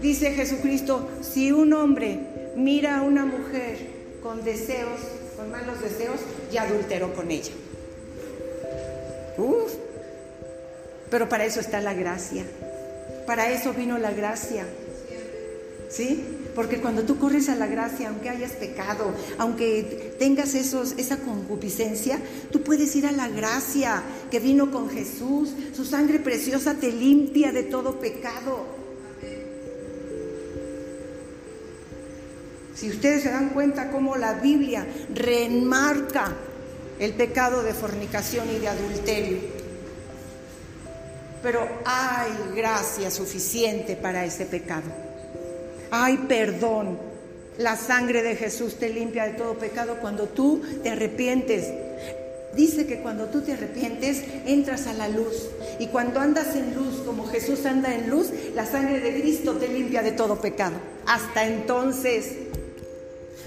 [0.00, 3.91] Dice Jesucristo, si un hombre mira a una mujer
[4.22, 5.00] con deseos,
[5.36, 6.20] con malos deseos,
[6.50, 7.52] ya adulteró con ella.
[9.38, 9.72] Uf.
[11.10, 12.44] Pero para eso está la gracia.
[13.26, 14.66] Para eso vino la gracia.
[15.88, 16.24] ¿Sí?
[16.54, 22.18] Porque cuando tú corres a la gracia, aunque hayas pecado, aunque tengas esos, esa concupiscencia,
[22.50, 25.50] tú puedes ir a la gracia que vino con Jesús.
[25.74, 28.81] Su sangre preciosa te limpia de todo pecado.
[32.74, 36.32] Si ustedes se dan cuenta cómo la Biblia reenmarca
[36.98, 39.38] el pecado de fornicación y de adulterio.
[41.42, 44.84] Pero hay gracia suficiente para ese pecado.
[45.90, 46.98] Hay perdón.
[47.58, 51.66] La sangre de Jesús te limpia de todo pecado cuando tú te arrepientes.
[52.54, 55.48] Dice que cuando tú te arrepientes, entras a la luz.
[55.78, 59.68] Y cuando andas en luz, como Jesús anda en luz, la sangre de Cristo te
[59.68, 60.76] limpia de todo pecado.
[61.06, 62.28] Hasta entonces,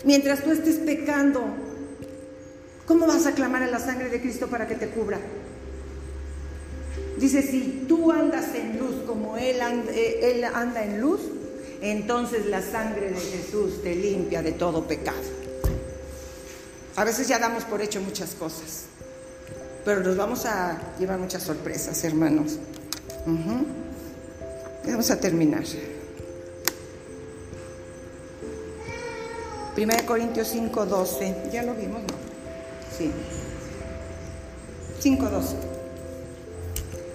[0.06, 1.44] mientras tú estés pecando,
[2.86, 5.19] ¿cómo vas a clamar a la sangre de Cristo para que te cubra?
[7.18, 11.22] Dice, si tú andas en luz como Él anda, él anda en luz,
[11.82, 15.18] entonces la sangre de Jesús te limpia de todo pecado.
[16.95, 18.86] A veces ya damos por hecho muchas cosas.
[19.84, 22.57] pero nos vamos a llevar muchas sorpresas, hermanos.
[24.86, 25.64] Vamos a terminar.
[29.77, 31.35] 1 Corintios 5, 12.
[31.52, 32.07] Ya lo vimos, ¿no?
[32.97, 33.11] Sí.
[34.99, 35.56] 5, 12.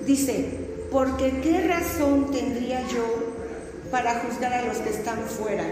[0.06, 0.44] Dice,
[0.90, 3.04] porque qué razón tendría yo
[3.90, 5.64] para juzgar a los que están fuera.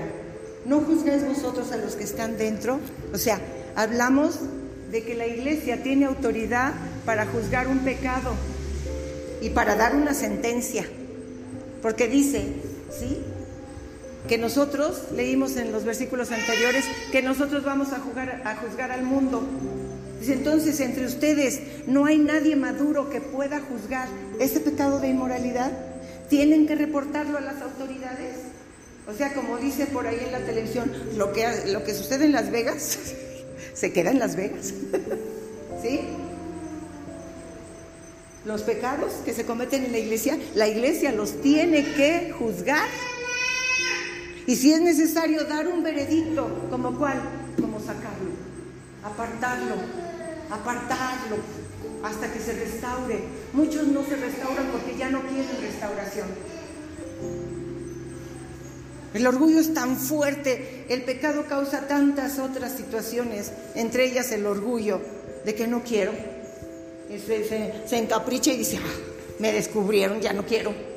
[0.65, 2.81] ¿No juzgáis vosotros a los que están dentro?
[3.13, 3.39] O sea,
[3.77, 4.41] hablamos
[4.91, 6.73] de que la iglesia tiene autoridad
[7.05, 8.33] para juzgar un pecado
[9.41, 10.87] y para dar una sentencia.
[11.83, 12.47] Porque dice,
[12.91, 13.19] ¿sí?
[14.29, 19.03] Que nosotros, leímos en los versículos anteriores, que nosotros vamos a, jugar, a juzgar al
[19.03, 19.43] mundo.
[20.21, 25.73] Dice, entonces entre ustedes no hay nadie maduro que pueda juzgar ese pecado de inmoralidad
[26.29, 28.37] tienen que reportarlo a las autoridades.
[29.07, 32.33] O sea, como dice por ahí en la televisión, lo que, lo que sucede en
[32.33, 32.99] Las Vegas
[33.75, 34.75] se queda en Las Vegas.
[35.83, 36.01] ¿Sí?
[38.45, 42.89] Los pecados que se cometen en la iglesia, la iglesia los tiene que juzgar.
[44.49, 47.21] Y si es necesario dar un veredicto, ¿como cuál?
[47.61, 48.31] Como sacarlo,
[49.05, 49.75] apartarlo,
[50.51, 51.37] apartarlo,
[52.03, 53.25] hasta que se restaure.
[53.53, 56.29] Muchos no se restauran porque ya no quieren restauración.
[59.13, 64.99] El orgullo es tan fuerte, el pecado causa tantas otras situaciones, entre ellas el orgullo
[65.45, 66.13] de que no quiero.
[67.11, 67.45] Se,
[67.87, 69.01] se, encapricha y dice, ah,
[69.41, 70.88] me descubrieron, ya no quiero.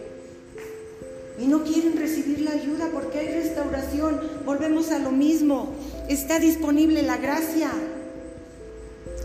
[1.42, 4.22] Y no quieren recibir la ayuda porque hay restauración.
[4.46, 5.74] Volvemos a lo mismo.
[6.08, 7.72] Está disponible la gracia.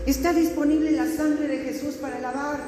[0.07, 2.59] Está disponible la sangre de Jesús para lavar.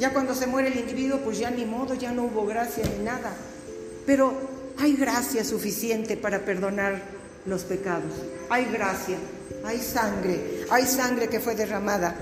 [0.00, 3.04] Ya cuando se muere el individuo, pues ya ni modo, ya no hubo gracia ni
[3.04, 3.36] nada.
[4.04, 4.32] Pero
[4.78, 7.02] hay gracia suficiente para perdonar
[7.46, 8.12] los pecados.
[8.48, 9.16] Hay gracia,
[9.64, 12.16] hay sangre, hay sangre que fue derramada.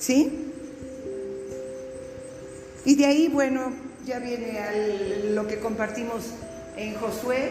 [0.00, 0.43] ¿Sí?
[2.84, 3.72] Y de ahí, bueno,
[4.04, 6.24] ya viene lo que compartimos
[6.76, 7.50] en Josué,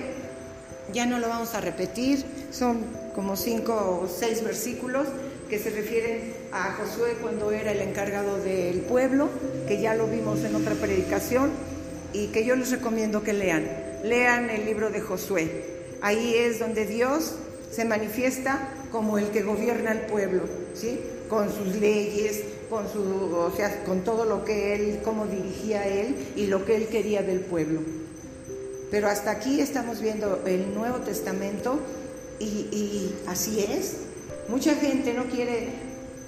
[0.94, 2.86] ya no lo vamos a repetir, son
[3.16, 5.08] como cinco o seis versículos
[5.50, 9.30] que se refieren a Josué cuando era el encargado del pueblo,
[9.68, 11.52] que ya lo vimos en otra predicación
[12.12, 13.68] y que yo les recomiendo que lean.
[14.04, 15.66] Lean el libro de Josué.
[16.02, 17.36] Ahí es donde Dios
[17.72, 20.44] se manifiesta como el que gobierna el pueblo,
[20.76, 21.00] ¿sí?
[21.30, 22.44] Con sus leyes,
[22.74, 26.76] con su, o sea, con todo lo que él, cómo dirigía él y lo que
[26.76, 27.82] él quería del pueblo.
[28.90, 31.80] Pero hasta aquí estamos viendo el Nuevo Testamento
[32.40, 33.98] y, así es.
[34.50, 35.70] Mucha gente no quiere,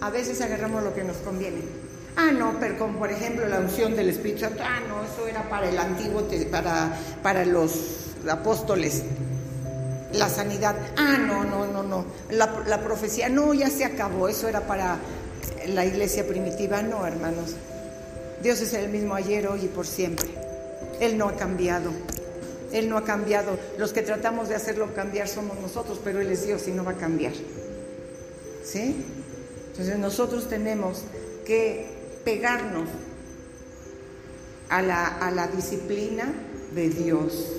[0.02, 1.62] a veces agarramos lo que nos conviene.
[2.16, 5.50] Ah, no, pero como por ejemplo la unción del Espíritu Santo, ah, no, eso era
[5.50, 9.04] para el antiguo, para, para los apóstoles.
[10.14, 12.06] La sanidad, ah, no, no, no, no.
[12.30, 15.00] La, la profecía, no, ya se acabó, eso era para
[15.68, 16.82] la iglesia primitiva.
[16.82, 17.56] No, hermanos.
[18.42, 20.28] Dios es el mismo ayer, hoy y por siempre.
[21.00, 21.92] Él no ha cambiado.
[22.72, 23.58] Él no ha cambiado.
[23.78, 26.92] Los que tratamos de hacerlo cambiar somos nosotros, pero Él es Dios y no va
[26.92, 27.34] a cambiar.
[28.64, 28.96] ¿Sí?
[29.72, 31.04] Entonces nosotros tenemos
[31.46, 31.88] que
[32.24, 32.90] pegarnos
[34.70, 36.34] a la, a la disciplina
[36.74, 37.52] de Dios.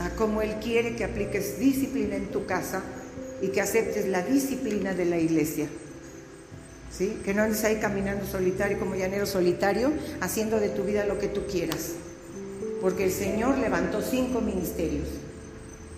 [0.00, 2.82] A cómo Él quiere que apliques disciplina en tu casa
[3.42, 5.66] y que aceptes la disciplina de la iglesia.
[6.96, 7.18] ¿Sí?
[7.24, 11.28] Que no andes ahí caminando solitario como llanero solitario, haciendo de tu vida lo que
[11.28, 11.92] tú quieras
[12.82, 15.06] porque el Señor levantó cinco ministerios,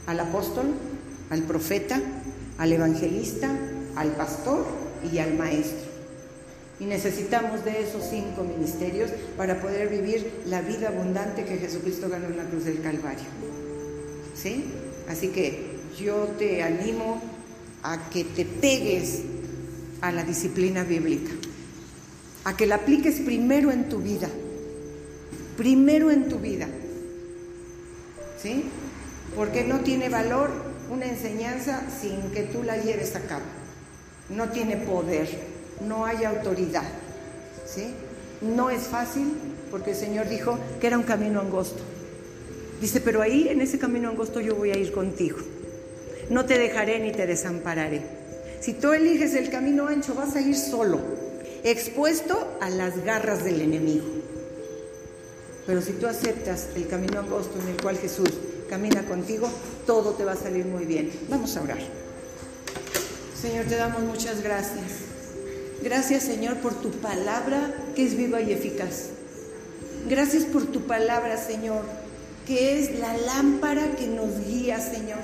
[0.07, 0.67] al apóstol,
[1.31, 1.99] al profeta,
[2.59, 3.51] al evangelista,
[3.97, 4.67] al pastor
[5.11, 5.95] y al maestro.
[6.79, 12.27] Y necesitamos de esos cinco ministerios para poder vivir la vida abundante que Jesucristo ganó
[12.27, 13.25] en la cruz del Calvario.
[14.37, 14.67] ¿Sí?
[15.09, 17.23] Así que yo te animo
[17.85, 19.21] a que te pegues
[20.01, 21.31] a la disciplina bíblica,
[22.43, 24.29] a que la apliques primero en tu vida
[25.57, 26.69] primero en tu vida.
[28.41, 28.65] ¿Sí?
[29.37, 30.51] Porque no tiene valor
[30.91, 33.45] una enseñanza sin que tú la lleves a cabo.
[34.29, 35.29] No tiene poder,
[35.87, 36.85] no hay autoridad.
[37.67, 37.95] ¿Sí?
[38.43, 39.33] No es fácil
[39.71, 41.83] porque el Señor dijo que era un camino angosto.
[42.81, 45.39] Dice, pero ahí en ese camino angosto yo voy a ir contigo.
[46.31, 48.03] No te dejaré ni te desampararé.
[48.61, 50.99] Si tú eliges el camino ancho, vas a ir solo,
[51.65, 54.07] expuesto a las garras del enemigo.
[55.67, 58.31] Pero si tú aceptas el camino angosto en el cual Jesús
[58.69, 59.49] camina contigo,
[59.87, 61.11] todo te va a salir muy bien.
[61.29, 61.79] Vamos a orar.
[63.41, 64.85] Señor, te damos muchas gracias.
[65.83, 69.11] Gracias, Señor, por tu palabra que es viva y eficaz.
[70.09, 71.83] Gracias por tu palabra, Señor,
[72.47, 75.19] que es la lámpara que nos guía, Señor.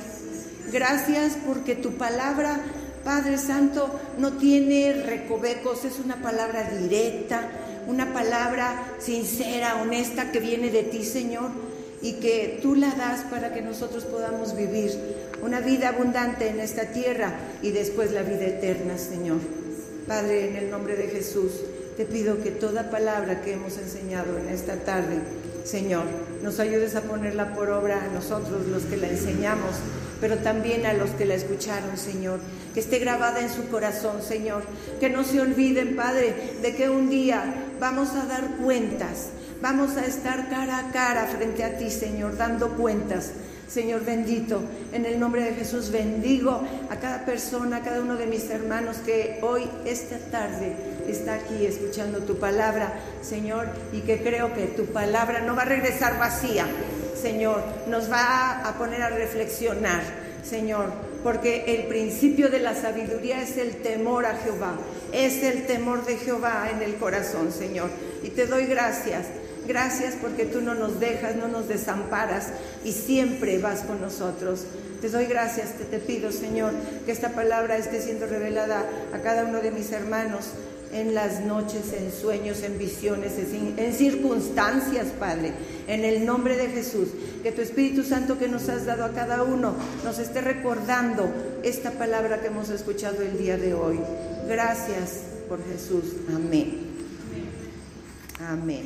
[0.73, 2.61] Gracias porque tu palabra,
[3.05, 7.49] Padre Santo, no tiene recovecos, es una palabra directa,
[7.89, 11.51] una palabra sincera, honesta que viene de ti, Señor,
[12.03, 14.93] y que tú la das para que nosotros podamos vivir
[15.43, 19.39] una vida abundante en esta tierra y después la vida eterna, Señor.
[20.07, 21.53] Padre, en el nombre de Jesús,
[21.97, 25.19] te pido que toda palabra que hemos enseñado en esta tarde,
[25.65, 26.05] Señor,
[26.43, 29.77] nos ayudes a ponerla por obra a nosotros los que la enseñamos,
[30.21, 32.41] pero también a los que la escucharon, Señor.
[32.75, 34.63] Que esté grabada en su corazón, Señor.
[35.01, 39.31] Que no se olviden, Padre, de que un día vamos a dar cuentas.
[39.63, 43.33] Vamos a estar cara a cara frente a ti, Señor, dando cuentas.
[43.71, 46.61] Señor bendito, en el nombre de Jesús bendigo
[46.91, 50.75] a cada persona, a cada uno de mis hermanos que hoy, esta tarde,
[51.07, 52.93] está aquí escuchando tu palabra,
[53.23, 56.67] Señor, y que creo que tu palabra no va a regresar vacía,
[57.21, 60.03] Señor, nos va a poner a reflexionar,
[60.49, 60.87] Señor,
[61.23, 64.75] porque el principio de la sabiduría es el temor a Jehová,
[65.13, 67.91] es el temor de Jehová en el corazón, Señor.
[68.23, 69.27] Y te doy gracias.
[69.67, 72.49] Gracias porque tú no nos dejas, no nos desamparas
[72.83, 74.65] y siempre vas con nosotros.
[75.01, 76.73] Te doy gracias, te, te pido, Señor,
[77.05, 80.47] que esta palabra esté siendo revelada a cada uno de mis hermanos
[80.93, 85.53] en las noches, en sueños, en visiones, en, circunstancias, Padre,
[85.87, 87.09] en el nombre de Jesús.
[87.43, 91.93] Que tu Espíritu Santo que nos has dado a cada uno nos esté recordando esta
[91.93, 94.01] palabra que hemos escuchado el día de hoy.
[94.49, 96.05] Gracias por Jesús.
[96.29, 96.91] Amén.
[98.41, 98.83] Amén.